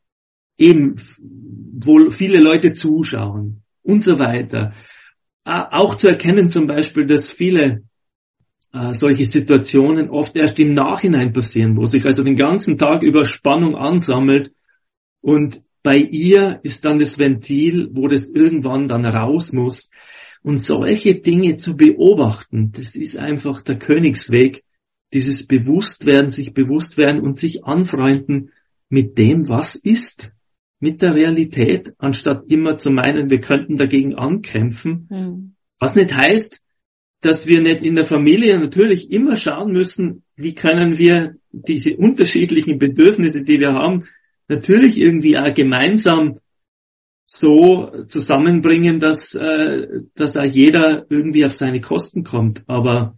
eben, 0.59 0.97
wo 1.73 2.11
viele 2.11 2.41
Leute 2.41 2.73
zuschauen 2.73 3.63
und 3.83 4.03
so 4.03 4.13
weiter. 4.19 4.75
Auch 5.45 5.95
zu 5.95 6.09
erkennen 6.09 6.49
zum 6.49 6.67
Beispiel, 6.67 7.07
dass 7.07 7.31
viele 7.31 7.85
äh, 8.73 8.93
solche 8.93 9.25
Situationen 9.25 10.11
oft 10.11 10.37
erst 10.37 10.61
im 10.61 10.75
Nachhinein 10.75 11.33
passieren, 11.33 11.77
wo 11.77 11.87
sich 11.87 12.05
also 12.05 12.23
den 12.23 12.37
ganzen 12.37 12.77
Tag 12.77 13.03
über 13.03 13.25
Spannung 13.25 13.75
ansammelt 13.75 14.53
und 15.21 15.61
bei 15.83 15.97
ihr 15.97 16.61
ist 16.63 16.85
dann 16.85 16.99
das 16.99 17.19
Ventil, 17.19 17.89
wo 17.93 18.07
das 18.07 18.31
irgendwann 18.31 18.87
dann 18.87 19.05
raus 19.07 19.53
muss. 19.53 19.91
Und 20.43 20.65
solche 20.65 21.17
Dinge 21.17 21.57
zu 21.57 21.77
beobachten, 21.77 22.73
das 22.73 22.97
ist 22.97 23.19
einfach 23.19 23.63
der 23.63 23.79
Königsweg, 23.79 24.65
dieses 25.13 25.47
Bewusstwerden, 25.47 26.31
sich 26.31 26.55
bewusst 26.55 26.97
werden 26.97 27.21
und 27.21 27.37
sich 27.37 27.65
anfreunden 27.65 28.53
mit 28.89 29.19
dem, 29.19 29.49
was 29.49 29.75
ist 29.75 30.33
mit 30.79 31.03
der 31.03 31.15
Realität, 31.15 31.93
anstatt 31.99 32.45
immer 32.49 32.79
zu 32.79 32.91
meinen, 32.91 33.29
wir 33.29 33.41
könnten 33.41 33.77
dagegen 33.77 34.15
ankämpfen. 34.15 35.07
Mhm. 35.11 35.55
Was 35.79 35.95
nicht 35.95 36.15
heißt, 36.15 36.63
dass 37.21 37.47
wir 37.47 37.61
nicht 37.61 37.83
in 37.83 37.95
der 37.95 38.05
Familie 38.05 38.59
natürlich 38.59 39.11
immer 39.13 39.37
schauen 39.37 39.73
müssen, 39.73 40.23
wie 40.37 40.55
können 40.55 40.97
wir 40.99 41.37
diese 41.53 41.97
unterschiedlichen 41.97 42.79
Bedürfnisse, 42.79 43.45
die 43.45 43.61
wir 43.61 43.73
haben, 43.73 44.05
natürlich 44.49 44.99
irgendwie 44.99 45.37
auch 45.37 45.53
gemeinsam 45.53 46.41
so 47.33 48.05
zusammenbringen, 48.09 48.99
dass, 48.99 49.37
äh, 49.37 49.87
dass 50.17 50.33
da 50.33 50.45
jeder 50.45 51.07
irgendwie 51.11 51.45
auf 51.45 51.55
seine 51.55 51.81
Kosten 51.81 52.25
kommt. 52.25 52.65
Aber 52.67 53.17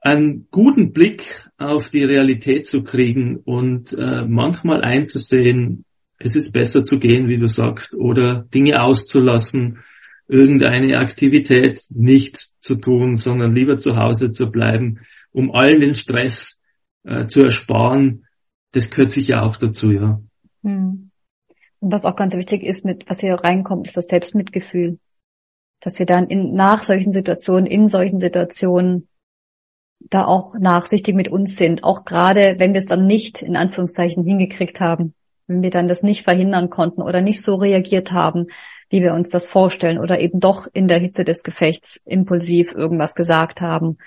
einen 0.00 0.46
guten 0.52 0.92
Blick 0.92 1.50
auf 1.58 1.90
die 1.90 2.04
Realität 2.04 2.66
zu 2.66 2.84
kriegen 2.84 3.38
und 3.38 3.92
äh, 3.92 4.24
manchmal 4.24 4.82
einzusehen, 4.82 5.84
es 6.18 6.36
ist 6.36 6.52
besser 6.52 6.84
zu 6.84 6.98
gehen, 6.98 7.26
wie 7.26 7.38
du 7.38 7.48
sagst, 7.48 7.96
oder 7.96 8.46
Dinge 8.54 8.80
auszulassen, 8.80 9.80
irgendeine 10.28 10.98
Aktivität 10.98 11.80
nicht 11.90 12.36
zu 12.60 12.76
tun, 12.76 13.16
sondern 13.16 13.52
lieber 13.52 13.78
zu 13.78 13.96
Hause 13.96 14.30
zu 14.30 14.48
bleiben, 14.48 15.00
um 15.32 15.50
allen 15.50 15.80
den 15.80 15.96
Stress 15.96 16.60
äh, 17.02 17.26
zu 17.26 17.42
ersparen. 17.42 18.26
Das 18.70 18.90
gehört 18.90 19.10
sicher 19.10 19.42
auch 19.42 19.56
dazu, 19.56 19.90
ja. 19.90 20.22
Hm. 20.62 21.03
Was 21.86 22.04
auch 22.04 22.16
ganz 22.16 22.34
wichtig 22.34 22.62
ist, 22.62 22.84
mit 22.84 23.08
was 23.08 23.20
hier 23.20 23.34
reinkommt, 23.34 23.86
ist 23.86 23.96
das 23.96 24.06
Selbstmitgefühl. 24.06 24.98
Dass 25.80 25.98
wir 25.98 26.06
dann 26.06 26.28
in, 26.28 26.54
nach 26.54 26.82
solchen 26.82 27.12
Situationen, 27.12 27.66
in 27.66 27.88
solchen 27.88 28.18
Situationen 28.18 29.08
da 30.00 30.24
auch 30.24 30.54
nachsichtig 30.54 31.14
mit 31.14 31.28
uns 31.28 31.56
sind. 31.56 31.84
Auch 31.84 32.04
gerade, 32.04 32.58
wenn 32.58 32.72
wir 32.72 32.78
es 32.78 32.86
dann 32.86 33.06
nicht 33.06 33.42
in 33.42 33.56
Anführungszeichen 33.56 34.24
hingekriegt 34.24 34.80
haben. 34.80 35.14
Wenn 35.46 35.62
wir 35.62 35.70
dann 35.70 35.88
das 35.88 36.02
nicht 36.02 36.22
verhindern 36.22 36.70
konnten 36.70 37.02
oder 37.02 37.20
nicht 37.20 37.42
so 37.42 37.56
reagiert 37.56 38.12
haben, 38.12 38.46
wie 38.88 39.02
wir 39.02 39.12
uns 39.12 39.28
das 39.28 39.44
vorstellen 39.44 39.98
oder 39.98 40.20
eben 40.20 40.40
doch 40.40 40.66
in 40.72 40.88
der 40.88 41.00
Hitze 41.00 41.24
des 41.24 41.42
Gefechts 41.42 42.00
impulsiv 42.04 42.72
irgendwas 42.74 43.14
gesagt 43.14 43.60
haben, 43.60 43.98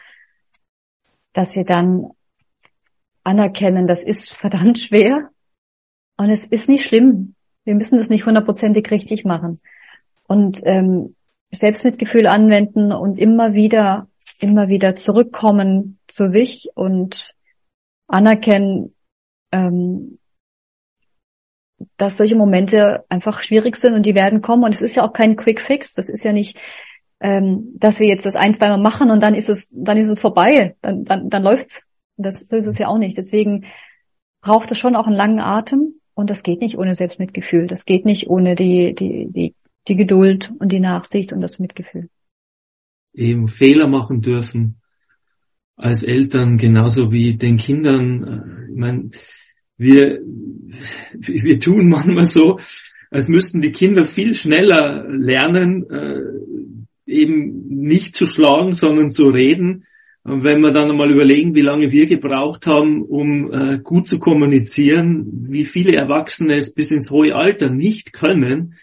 dass 1.33 1.55
wir 1.55 1.63
dann 1.63 2.09
anerkennen, 3.23 3.85
das 3.85 4.03
ist 4.03 4.33
verdammt 4.33 4.79
schwer 4.79 5.29
und 6.17 6.29
es 6.29 6.47
ist 6.47 6.69
nicht 6.69 6.85
schlimm. 6.85 7.35
Wir 7.67 7.75
müssen 7.75 7.97
das 7.97 8.07
nicht 8.09 8.25
hundertprozentig 8.25 8.89
richtig 8.91 9.25
machen. 9.25 9.59
Und 10.29 10.61
ähm, 10.63 11.17
Selbstmitgefühl 11.51 12.25
anwenden 12.25 12.93
und 12.93 13.19
immer 13.19 13.55
wieder, 13.55 14.07
immer 14.39 14.69
wieder 14.69 14.95
zurückkommen 14.95 15.99
zu 16.07 16.29
sich 16.29 16.69
und 16.75 17.35
anerkennen, 18.07 18.95
ähm, 19.51 20.17
dass 21.97 22.15
solche 22.15 22.37
Momente 22.37 23.03
einfach 23.09 23.41
schwierig 23.41 23.75
sind 23.75 23.95
und 23.95 24.05
die 24.05 24.15
werden 24.15 24.41
kommen. 24.41 24.63
Und 24.63 24.73
es 24.73 24.81
ist 24.81 24.95
ja 24.95 25.03
auch 25.03 25.11
kein 25.11 25.35
Quick 25.35 25.59
Fix. 25.59 25.93
Das 25.93 26.07
ist 26.07 26.23
ja 26.23 26.31
nicht, 26.31 26.57
ähm, 27.19 27.73
dass 27.75 27.99
wir 27.99 28.07
jetzt 28.07 28.25
das 28.25 28.37
ein, 28.37 28.53
zweimal 28.53 28.79
machen 28.79 29.11
und 29.11 29.21
dann 29.21 29.35
ist 29.35 29.49
es, 29.49 29.73
dann 29.75 29.97
ist 29.97 30.09
es 30.09 30.21
vorbei. 30.21 30.77
Dann, 30.81 31.03
dann, 31.03 31.27
dann 31.27 31.43
läuft's. 31.43 31.81
Das, 32.15 32.41
ist 32.41 32.65
es 32.65 32.79
ja 32.79 32.87
auch 32.87 32.97
nicht. 32.97 33.17
Deswegen 33.17 33.65
braucht 34.41 34.71
es 34.71 34.79
schon 34.79 34.95
auch 34.95 35.05
einen 35.05 35.17
langen 35.17 35.41
Atem 35.41 35.99
und 36.17 36.31
das 36.31 36.41
geht 36.41 36.61
nicht 36.61 36.77
ohne 36.77 36.95
Selbstmitgefühl. 36.95 37.67
Das 37.67 37.85
geht 37.85 38.03
nicht 38.03 38.27
ohne 38.27 38.55
die, 38.55 38.95
die, 38.95 39.27
die, 39.29 39.53
die 39.87 39.95
Geduld 39.95 40.51
und 40.57 40.71
die 40.71 40.79
Nachsicht 40.79 41.31
und 41.31 41.41
das 41.41 41.59
Mitgefühl. 41.59 42.09
Eben 43.13 43.47
Fehler 43.47 43.87
machen 43.87 44.21
dürfen 44.21 44.81
als 45.75 46.01
Eltern 46.01 46.57
genauso 46.57 47.11
wie 47.11 47.37
den 47.37 47.57
Kindern. 47.57 48.23
Äh, 48.23 48.71
ich 48.71 48.77
meine, 48.79 49.09
wir, 49.77 50.19
wir 51.13 51.59
tun 51.59 51.87
manchmal 51.87 52.25
so, 52.25 52.57
als 53.11 53.27
müssten 53.27 53.61
die 53.61 53.71
Kinder 53.71 54.03
viel 54.03 54.33
schneller 54.33 55.07
lernen, 55.07 55.87
äh, 55.91 56.19
eben 57.05 57.67
nicht 57.67 58.15
zu 58.15 58.25
schlagen, 58.25 58.73
sondern 58.73 59.11
zu 59.11 59.27
reden. 59.27 59.85
Wenn 60.29 60.59
wir 60.59 60.71
dann 60.71 60.91
einmal 60.91 61.09
überlegen, 61.09 61.55
wie 61.55 61.61
lange 61.61 61.89
wir 61.89 62.05
gebraucht 62.05 62.67
haben, 62.67 63.01
um 63.01 63.49
äh, 63.49 63.79
gut 63.79 64.07
zu 64.07 64.19
kommunizieren, 64.19 65.25
wie 65.47 65.63
viele 65.63 65.95
Erwachsene 65.95 66.57
es 66.57 66.73
bis 66.73 66.91
ins 66.91 67.11
hohe 67.11 67.33
Alter 67.33 67.69
nicht 67.69 68.11
können, 68.11 68.75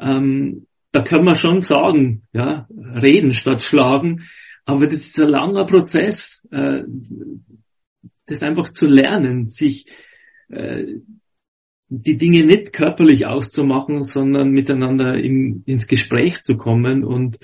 ähm, 0.00 0.68
da 0.92 1.02
können 1.02 1.24
wir 1.24 1.34
schon 1.34 1.62
sagen, 1.62 2.22
ja, 2.32 2.68
reden 2.70 3.32
statt 3.32 3.60
schlagen. 3.60 4.22
Aber 4.64 4.86
das 4.86 4.98
ist 4.98 5.18
ein 5.18 5.30
langer 5.30 5.64
Prozess. 5.64 6.46
Äh, 6.52 6.84
das 8.26 8.44
einfach 8.44 8.70
zu 8.70 8.86
lernen, 8.86 9.46
sich 9.46 9.86
äh, 10.48 10.84
die 11.88 12.16
Dinge 12.16 12.44
nicht 12.44 12.72
körperlich 12.72 13.26
auszumachen, 13.26 14.00
sondern 14.00 14.50
miteinander 14.50 15.16
in, 15.16 15.64
ins 15.66 15.88
Gespräch 15.88 16.40
zu 16.40 16.56
kommen. 16.56 17.02
Und 17.02 17.38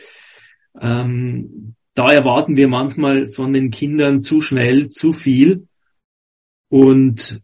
ähm, 0.81 1.75
da 1.99 2.13
erwarten 2.13 2.57
wir 2.57 2.69
manchmal 2.69 3.27
von 3.27 3.53
den 3.53 3.73
Kindern 3.73 4.23
zu 4.23 4.41
schnell, 4.41 4.89
zu 4.89 5.11
viel 5.11 5.67
und 6.71 7.43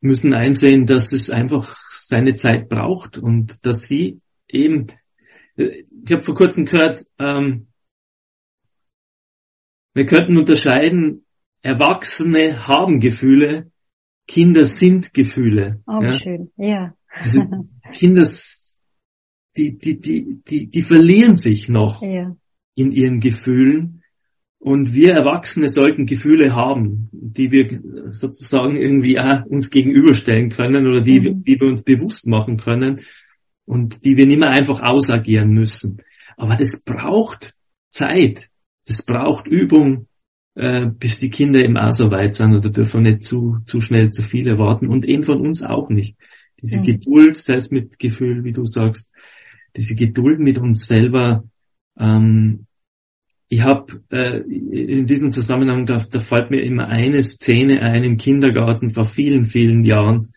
müssen 0.00 0.32
einsehen, 0.32 0.86
dass 0.86 1.12
es 1.12 1.28
einfach 1.28 1.76
seine 1.90 2.34
Zeit 2.36 2.68
braucht 2.68 3.18
und 3.18 3.66
dass 3.66 3.78
sie 3.88 4.20
eben, 4.46 4.86
äh, 5.56 5.82
ich 6.04 6.12
habe 6.12 6.22
vor 6.22 6.36
kurzem 6.36 6.66
gehört, 6.66 7.00
ähm, 7.18 7.66
wir 9.92 10.06
könnten 10.06 10.38
unterscheiden 10.38 11.26
Erwachsene 11.62 12.68
haben 12.68 13.00
Gefühle, 13.00 13.72
Kinder 14.28 14.66
sind 14.66 15.12
Gefühle. 15.12 15.82
Oh, 15.88 16.00
ja? 16.00 16.12
schön, 16.12 16.52
ja. 16.56 16.94
Also 17.08 17.42
Kinder, 17.92 18.22
die, 19.56 19.76
die, 19.76 20.00
die, 20.00 20.40
die, 20.48 20.68
die 20.68 20.82
verlieren 20.82 21.34
sich 21.34 21.68
noch 21.68 22.02
ja. 22.02 22.36
In 22.74 22.92
ihren 22.92 23.20
Gefühlen. 23.20 24.02
Und 24.58 24.94
wir 24.94 25.12
Erwachsene 25.12 25.68
sollten 25.68 26.04
Gefühle 26.04 26.54
haben, 26.54 27.08
die 27.12 27.50
wir 27.50 27.80
sozusagen 28.10 28.76
irgendwie 28.76 29.18
auch 29.18 29.44
uns 29.46 29.70
gegenüberstellen 29.70 30.50
können 30.50 30.86
oder 30.86 31.00
die, 31.00 31.20
mhm. 31.20 31.42
die 31.42 31.58
wir 31.58 31.68
uns 31.68 31.82
bewusst 31.82 32.26
machen 32.26 32.58
können 32.58 33.00
und 33.64 34.04
die 34.04 34.16
wir 34.16 34.26
nicht 34.26 34.38
mehr 34.38 34.50
einfach 34.50 34.82
ausagieren 34.82 35.50
müssen. 35.50 36.02
Aber 36.36 36.56
das 36.56 36.84
braucht 36.84 37.54
Zeit, 37.88 38.48
das 38.86 39.04
braucht 39.04 39.46
Übung, 39.46 40.08
äh, 40.54 40.86
bis 40.86 41.18
die 41.18 41.30
Kinder 41.30 41.60
eben 41.60 41.78
auch 41.78 41.92
so 41.92 42.10
weit 42.10 42.34
sind 42.34 42.54
oder 42.54 42.70
dürfen 42.70 43.02
nicht 43.02 43.22
zu, 43.22 43.58
zu 43.64 43.80
schnell 43.80 44.10
zu 44.10 44.22
viel 44.22 44.46
erwarten 44.46 44.88
und 44.88 45.06
eben 45.06 45.22
von 45.22 45.40
uns 45.40 45.62
auch 45.62 45.88
nicht. 45.88 46.18
Diese 46.60 46.78
mhm. 46.78 46.84
Geduld, 46.84 47.36
Selbstmitgefühl, 47.36 48.44
wie 48.44 48.52
du 48.52 48.66
sagst, 48.66 49.14
diese 49.76 49.94
Geduld 49.94 50.40
mit 50.40 50.58
uns 50.58 50.86
selber. 50.86 51.44
Ähm, 52.00 52.66
ich 53.48 53.62
habe 53.62 54.02
äh, 54.10 54.38
in 54.38 55.06
diesem 55.06 55.30
Zusammenhang, 55.30 55.84
da, 55.84 55.96
da 55.96 56.18
fällt 56.18 56.50
mir 56.50 56.62
immer 56.62 56.86
eine 56.86 57.22
Szene 57.22 57.82
ein 57.82 58.04
im 58.04 58.16
Kindergarten 58.16 58.90
vor 58.90 59.04
vielen, 59.04 59.44
vielen 59.44 59.84
Jahren. 59.84 60.32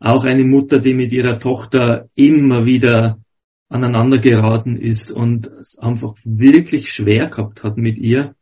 Auch 0.00 0.24
eine 0.24 0.44
Mutter, 0.44 0.78
die 0.78 0.94
mit 0.94 1.12
ihrer 1.12 1.38
Tochter 1.38 2.08
immer 2.14 2.64
wieder 2.64 3.18
aneinander 3.68 4.18
geraten 4.18 4.76
ist 4.76 5.10
und 5.10 5.46
es 5.46 5.78
einfach 5.78 6.14
wirklich 6.24 6.90
schwer 6.90 7.28
gehabt 7.28 7.62
hat 7.64 7.76
mit 7.76 7.98
ihr. 7.98 8.34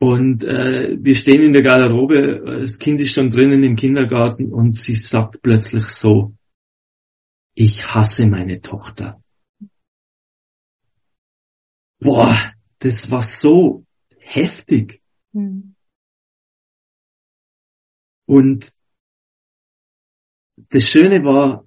Und 0.00 0.44
äh, 0.44 0.96
wir 0.98 1.14
stehen 1.14 1.42
in 1.42 1.52
der 1.52 1.62
Garderobe, 1.62 2.42
das 2.62 2.78
Kind 2.78 3.00
ist 3.00 3.14
schon 3.14 3.28
drinnen 3.28 3.62
im 3.62 3.76
Kindergarten 3.76 4.52
und 4.52 4.74
sie 4.74 4.94
sagt 4.94 5.42
plötzlich 5.42 5.84
so, 5.84 6.34
ich 7.54 7.94
hasse 7.94 8.26
meine 8.26 8.60
Tochter. 8.60 9.22
Boah, 12.00 12.54
das 12.78 13.10
war 13.10 13.22
so 13.22 13.84
heftig. 14.18 15.02
Mhm. 15.32 15.74
Und 18.26 18.72
das 20.56 20.88
Schöne 20.88 21.24
war, 21.24 21.64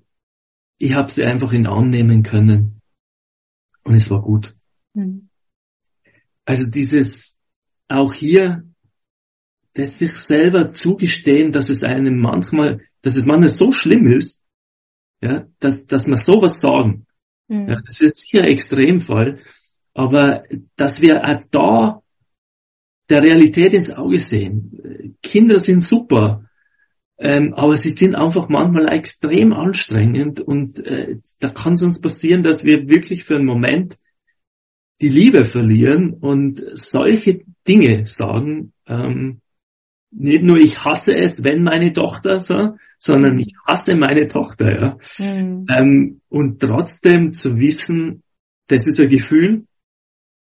ich 0.78 0.94
habe 0.94 1.12
sie 1.12 1.24
einfach 1.24 1.52
in 1.52 1.64
den 1.64 1.72
Arm 1.72 1.88
nehmen 1.88 2.24
können 2.24 2.82
und 3.84 3.96
es 3.96 4.10
war 4.10 4.22
gut. 4.22 4.56
Mhm. 4.94 5.30
Also 6.46 6.66
dieses 6.70 7.42
auch 7.88 8.14
hier 8.14 8.64
das 9.74 9.98
sich 9.98 10.12
selber 10.14 10.72
zugestehen, 10.72 11.52
dass 11.52 11.70
es 11.70 11.84
einem 11.84 12.20
manchmal, 12.20 12.82
dass 13.02 13.18
es 13.18 13.26
manchmal 13.26 13.50
so 13.50 13.72
schlimm 13.72 14.06
ist, 14.06 14.46
ja, 15.22 15.48
dass, 15.60 15.86
dass 15.88 16.06
wir 16.08 16.18
sowas 16.18 16.60
sagen. 16.60 17.08
Mhm. 17.48 17.70
Ja, 17.70 17.82
das 17.82 18.00
ist 18.00 18.18
sicher 18.18 18.44
Extremfall, 18.44 19.40
aber 19.94 20.44
dass 20.76 21.02
wir 21.02 21.24
auch 21.24 21.44
da 21.52 22.02
der 23.10 23.22
Realität 23.22 23.74
ins 23.74 23.92
Auge 23.92 24.20
sehen. 24.20 25.18
Kinder 25.22 25.60
sind 25.60 25.84
super, 25.84 26.46
ähm, 27.18 27.54
aber 27.54 27.76
sie 27.76 27.92
sind 27.92 28.16
einfach 28.16 28.50
manchmal 28.50 28.92
extrem 28.94 29.54
anstrengend 29.54 30.42
und 30.42 30.86
äh, 30.86 31.18
da 31.40 31.50
kann 31.50 31.74
es 31.74 31.84
uns 31.84 32.02
passieren, 32.02 32.42
dass 32.42 32.64
wir 32.64 32.90
wirklich 32.90 33.24
für 33.24 33.36
einen 33.36 33.46
Moment 33.46 33.98
die 35.02 35.10
Liebe 35.10 35.46
verlieren 35.46 36.14
und 36.14 36.64
solche 36.74 37.42
Dinge 37.68 38.06
sagen, 38.06 38.74
ähm, 38.88 39.42
nicht 40.12 40.44
nur 40.44 40.58
ich 40.58 40.84
hasse 40.84 41.12
es, 41.12 41.44
wenn 41.44 41.64
meine 41.64 41.92
Tochter 41.92 42.40
so, 42.40 42.76
sondern 43.00 43.40
ich 43.40 43.54
hasse 43.68 43.96
meine 43.96 44.28
Tochter, 44.28 44.72
ja. 44.74 44.98
Mhm. 45.18 45.66
Ähm, 45.70 46.22
und 46.30 46.62
trotzdem 46.62 47.34
zu 47.34 47.58
wissen, 47.58 48.24
das 48.68 48.86
ist 48.86 49.00
ein 49.00 49.10
Gefühl, 49.10 49.66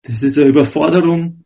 das 0.03 0.23
ist 0.23 0.39
eine 0.39 0.49
Überforderung, 0.49 1.45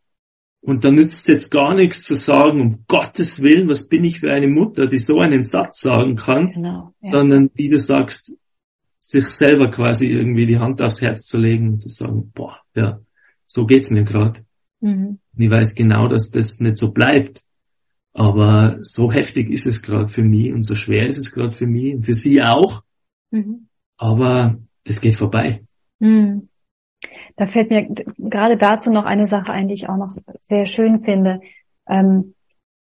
und 0.67 0.83
da 0.83 0.90
nützt 0.90 1.19
es 1.19 1.27
jetzt 1.27 1.51
gar 1.51 1.75
nichts 1.75 2.05
zu 2.05 2.14
sagen, 2.14 2.61
um 2.61 2.85
Gottes 2.88 3.43
Willen, 3.43 3.69
was 3.69 3.87
bin 3.87 4.03
ich 4.03 4.21
für 4.21 4.33
eine 4.33 4.49
Mutter, 4.49 4.87
die 4.87 4.97
so 4.97 5.19
einen 5.19 5.45
Satz 5.45 5.81
sagen 5.81 6.17
kann, 6.17 6.53
genau, 6.53 6.95
ja. 7.03 7.12
sondern 7.12 7.51
wie 7.55 7.69
du 7.69 7.79
sagst, 7.79 8.35
sich 8.99 9.27
selber 9.27 9.69
quasi 9.69 10.07
irgendwie 10.07 10.47
die 10.47 10.59
Hand 10.59 10.81
aufs 10.81 11.03
Herz 11.03 11.27
zu 11.27 11.37
legen 11.37 11.73
und 11.73 11.83
zu 11.83 11.90
sagen, 11.90 12.33
boah, 12.35 12.61
ja, 12.75 12.99
so 13.47 13.67
geht's 13.67 13.90
mir 13.90 14.05
gerade. 14.05 14.40
Mhm. 14.81 15.19
Ich 15.37 15.51
weiß 15.51 15.75
genau, 15.75 16.09
dass 16.09 16.31
das 16.31 16.59
nicht 16.61 16.79
so 16.79 16.93
bleibt. 16.93 17.43
Aber 18.14 18.79
so 18.81 19.12
heftig 19.12 19.51
ist 19.51 19.67
es 19.67 19.83
gerade 19.83 20.09
für 20.09 20.23
mich 20.23 20.51
und 20.51 20.62
so 20.62 20.75
schwer 20.75 21.09
ist 21.09 21.19
es 21.19 21.31
gerade 21.31 21.51
für 21.51 21.67
mich 21.67 21.95
und 21.95 22.03
für 22.05 22.14
sie 22.14 22.43
auch. 22.43 22.83
Mhm. 23.31 23.69
Aber 23.99 24.57
das 24.85 25.01
geht 25.01 25.17
vorbei. 25.17 25.67
Mhm. 25.99 26.49
Da 27.37 27.47
fällt 27.47 27.70
mir 27.70 27.88
gerade 28.18 28.57
dazu 28.57 28.90
noch 28.90 29.05
eine 29.05 29.27
Sache 29.27 29.53
ein, 29.53 29.68
die 29.68 29.75
ich 29.75 29.88
auch 29.88 29.97
noch 29.97 30.11
sehr 30.40 30.66
schön 30.66 30.99
finde. 30.99 31.40
Ähm, 31.88 32.35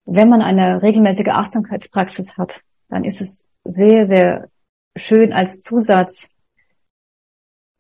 wenn 0.05 0.29
man 0.29 0.41
eine 0.41 0.81
regelmäßige 0.81 1.29
Achtsamkeitspraxis 1.29 2.37
hat, 2.37 2.61
dann 2.89 3.03
ist 3.03 3.21
es 3.21 3.47
sehr, 3.63 4.05
sehr 4.05 4.49
schön 4.95 5.33
als 5.33 5.61
Zusatz, 5.61 6.29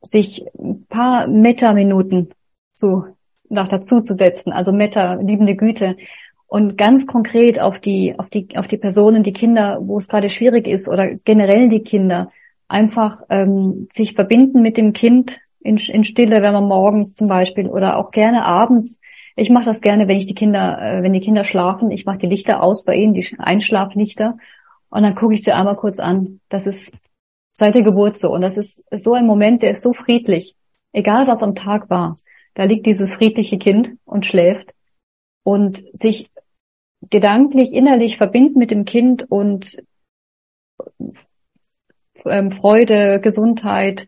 sich 0.01 0.45
ein 0.57 0.85
paar 0.87 1.27
Meta-Minuten 1.27 2.29
zu, 2.73 3.05
noch 3.49 3.67
dazu 3.67 4.01
zu 4.01 4.13
setzen, 4.13 4.51
also 4.51 4.71
Meta, 4.71 5.15
liebende 5.15 5.55
Güte, 5.55 5.97
und 6.47 6.77
ganz 6.77 7.05
konkret 7.05 7.59
auf 7.59 7.79
die, 7.79 8.17
auf 8.17 8.29
die, 8.29 8.57
auf 8.57 8.67
die 8.67 8.77
Personen, 8.77 9.23
die 9.23 9.33
Kinder, 9.33 9.79
wo 9.81 9.97
es 9.97 10.07
gerade 10.07 10.29
schwierig 10.29 10.67
ist 10.67 10.87
oder 10.87 11.15
generell 11.25 11.67
die 11.67 11.81
Kinder, 11.81 12.31
einfach 12.69 13.21
ähm, 13.29 13.87
sich 13.91 14.13
verbinden 14.13 14.61
mit 14.61 14.77
dem 14.77 14.93
Kind 14.93 15.39
in, 15.59 15.77
in 15.77 16.03
Stille, 16.03 16.41
wenn 16.41 16.53
man 16.53 16.67
morgens 16.67 17.13
zum 17.15 17.27
Beispiel 17.27 17.67
oder 17.67 17.97
auch 17.97 18.11
gerne 18.11 18.45
abends. 18.45 18.99
Ich 19.35 19.49
mache 19.49 19.65
das 19.65 19.81
gerne, 19.81 20.07
wenn 20.07 20.17
ich 20.17 20.25
die 20.25 20.35
Kinder, 20.35 20.79
äh, 20.81 21.03
wenn 21.03 21.13
die 21.13 21.19
Kinder 21.19 21.43
schlafen, 21.43 21.91
ich 21.91 22.05
mache 22.05 22.19
die 22.19 22.27
Lichter 22.27 22.63
aus 22.63 22.83
bei 22.83 22.95
ihnen, 22.95 23.13
die 23.13 23.27
Einschlaflichter, 23.37 24.37
und 24.89 25.03
dann 25.03 25.15
gucke 25.15 25.33
ich 25.33 25.43
sie 25.43 25.51
einmal 25.51 25.75
kurz 25.75 25.99
an. 25.99 26.39
Das 26.49 26.65
ist 26.65 26.91
seit 27.53 27.75
der 27.75 27.83
Geburt 27.83 28.17
so. 28.17 28.29
Und 28.29 28.41
das 28.41 28.57
ist 28.57 28.85
so 28.91 29.13
ein 29.13 29.25
Moment, 29.25 29.61
der 29.61 29.71
ist 29.71 29.81
so 29.81 29.93
friedlich. 29.93 30.55
Egal 30.93 31.27
was 31.27 31.43
am 31.43 31.55
Tag 31.55 31.89
war, 31.89 32.15
da 32.53 32.63
liegt 32.63 32.85
dieses 32.85 33.13
friedliche 33.13 33.57
Kind 33.57 33.97
und 34.05 34.25
schläft. 34.25 34.73
Und 35.43 35.83
sich 35.93 36.29
gedanklich, 37.09 37.71
innerlich 37.71 38.17
verbinden 38.17 38.59
mit 38.59 38.71
dem 38.71 38.85
Kind 38.85 39.29
und 39.29 39.77
ähm, 42.25 42.51
Freude, 42.51 43.19
Gesundheit, 43.21 44.07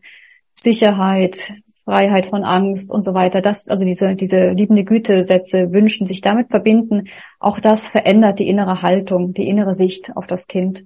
Sicherheit, 0.62 1.52
Freiheit 1.84 2.26
von 2.26 2.44
Angst 2.44 2.92
und 2.92 3.04
so 3.04 3.14
weiter. 3.14 3.40
Das, 3.40 3.68
also 3.68 3.84
diese, 3.84 4.14
diese 4.14 4.48
liebende 4.48 4.84
Güte-Sätze 4.84 5.72
wünschen, 5.72 6.06
sich 6.06 6.20
damit 6.20 6.50
verbinden. 6.50 7.08
Auch 7.38 7.58
das 7.58 7.88
verändert 7.88 8.38
die 8.38 8.48
innere 8.48 8.82
Haltung, 8.82 9.34
die 9.34 9.48
innere 9.48 9.74
Sicht 9.74 10.16
auf 10.16 10.26
das 10.26 10.46
Kind 10.46 10.84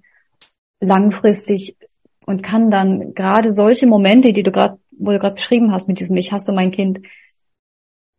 langfristig 0.80 1.76
und 2.26 2.42
kann 2.42 2.70
dann 2.70 3.14
gerade 3.14 3.50
solche 3.50 3.86
Momente, 3.86 4.32
die 4.32 4.42
du 4.42 4.50
gerade, 4.50 4.78
wo 4.92 5.10
du 5.10 5.18
gerade 5.18 5.34
beschrieben 5.34 5.72
hast 5.72 5.88
mit 5.88 6.00
diesem 6.00 6.16
Ich 6.16 6.32
hasse 6.32 6.52
mein 6.52 6.70
Kind, 6.70 7.00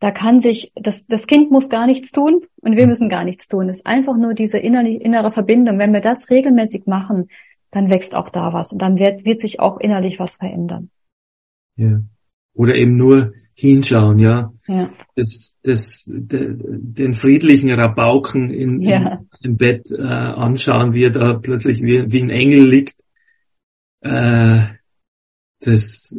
da 0.00 0.10
kann 0.10 0.40
sich, 0.40 0.72
das, 0.74 1.06
das 1.06 1.26
Kind 1.26 1.50
muss 1.50 1.68
gar 1.68 1.86
nichts 1.86 2.12
tun 2.12 2.42
und 2.60 2.76
wir 2.76 2.86
müssen 2.86 3.08
gar 3.08 3.24
nichts 3.24 3.48
tun. 3.48 3.68
Es 3.68 3.78
ist 3.78 3.86
einfach 3.86 4.16
nur 4.16 4.34
diese 4.34 4.58
innere, 4.58 4.88
innere 4.88 5.32
Verbindung. 5.32 5.78
Wenn 5.78 5.94
wir 5.94 6.02
das 6.02 6.28
regelmäßig 6.28 6.86
machen, 6.86 7.30
dann 7.70 7.90
wächst 7.90 8.14
auch 8.14 8.28
da 8.28 8.52
was 8.52 8.72
und 8.72 8.82
dann 8.82 8.96
wird, 8.96 9.24
wird 9.24 9.40
sich 9.40 9.58
auch 9.58 9.78
innerlich 9.78 10.20
was 10.20 10.34
verändern. 10.34 10.90
Ja. 11.76 12.00
Oder 12.54 12.74
eben 12.74 12.96
nur 12.96 13.32
hinschauen, 13.54 14.18
ja. 14.18 14.52
ja. 14.66 14.90
Das, 15.14 15.58
das, 15.62 16.04
de, 16.06 16.56
den 16.58 17.12
friedlichen 17.14 17.70
Rabauken 17.70 18.50
in, 18.50 18.82
ja. 18.82 19.20
in, 19.42 19.50
im 19.50 19.56
Bett 19.56 19.90
äh, 19.90 20.02
anschauen, 20.02 20.92
wie 20.92 21.04
er 21.04 21.10
da 21.10 21.34
plötzlich 21.34 21.80
wie, 21.82 22.04
wie 22.08 22.22
ein 22.22 22.30
Engel 22.30 22.66
liegt. 22.66 22.96
Äh, 24.00 24.74
das 25.60 26.18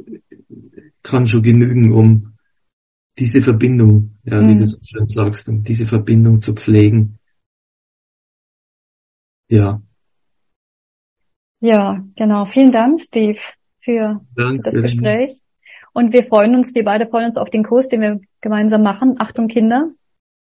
kann 1.03 1.25
schon 1.25 1.43
genügen, 1.43 1.91
um 1.93 2.37
diese 3.19 3.41
Verbindung, 3.41 4.17
ja, 4.23 4.41
mhm. 4.41 4.49
wie 4.49 4.55
du 4.55 4.65
so 4.65 4.77
schön 4.83 5.07
sagst, 5.07 5.49
um 5.49 5.63
diese 5.63 5.85
Verbindung 5.85 6.41
zu 6.41 6.53
pflegen. 6.53 7.19
Ja. 9.49 9.81
Ja, 11.59 12.03
genau. 12.15 12.45
Vielen 12.45 12.71
Dank, 12.71 13.01
Steve, 13.01 13.39
für 13.79 14.21
Dank, 14.35 14.61
das 14.63 14.73
Gespräch. 14.73 15.39
Und 15.93 16.13
wir 16.13 16.23
freuen 16.23 16.55
uns, 16.55 16.73
wir 16.75 16.83
beide 16.83 17.07
freuen 17.07 17.25
uns 17.25 17.37
auf 17.37 17.49
den 17.49 17.63
Kurs, 17.63 17.87
den 17.87 18.01
wir 18.01 18.19
gemeinsam 18.41 18.83
machen. 18.83 19.15
Achtung 19.19 19.47
Kinder. 19.47 19.89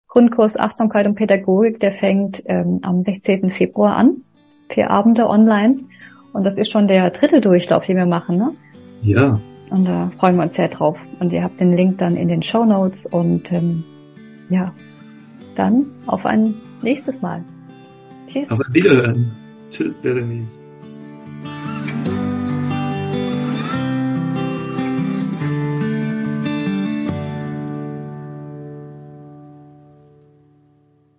Grundkurs 0.09 0.59
Achtsamkeit 0.59 1.07
und 1.07 1.15
Pädagogik, 1.15 1.79
der 1.79 1.93
fängt 1.93 2.43
ähm, 2.47 2.81
am 2.83 3.01
16. 3.01 3.53
Februar 3.53 3.97
an. 3.97 4.23
Vier 4.69 4.91
Abende 4.91 5.29
online. 5.29 5.81
Und 6.33 6.45
das 6.45 6.59
ist 6.59 6.71
schon 6.71 6.89
der 6.89 7.11
dritte 7.11 7.41
Durchlauf, 7.41 7.87
den 7.87 7.97
wir 7.97 8.07
machen, 8.07 8.37
ne? 8.37 8.53
Ja. 9.03 9.41
Und 9.71 9.85
da 9.85 10.11
freuen 10.19 10.37
wir 10.37 10.43
uns 10.43 10.55
sehr 10.55 10.69
drauf. 10.69 10.99
Und 11.21 11.33
ihr 11.33 11.43
habt 11.43 11.61
den 11.61 11.77
Link 11.77 11.99
dann 11.99 12.17
in 12.17 12.29
den 12.29 12.43
Show 12.43 12.65
Notes 12.65 13.07
und 13.07 13.53
ähm, 13.53 13.85
ja, 14.49 14.73
dann 15.57 15.87
auf 16.07 16.27
ein 16.27 16.55
nächstes 16.83 17.23
Mal. 17.23 17.45
Tschüss. 18.27 18.51
Auf 18.51 18.61
Wiederhören. 18.73 19.31
Tschüss, 19.71 19.99
Berenice. 20.01 20.70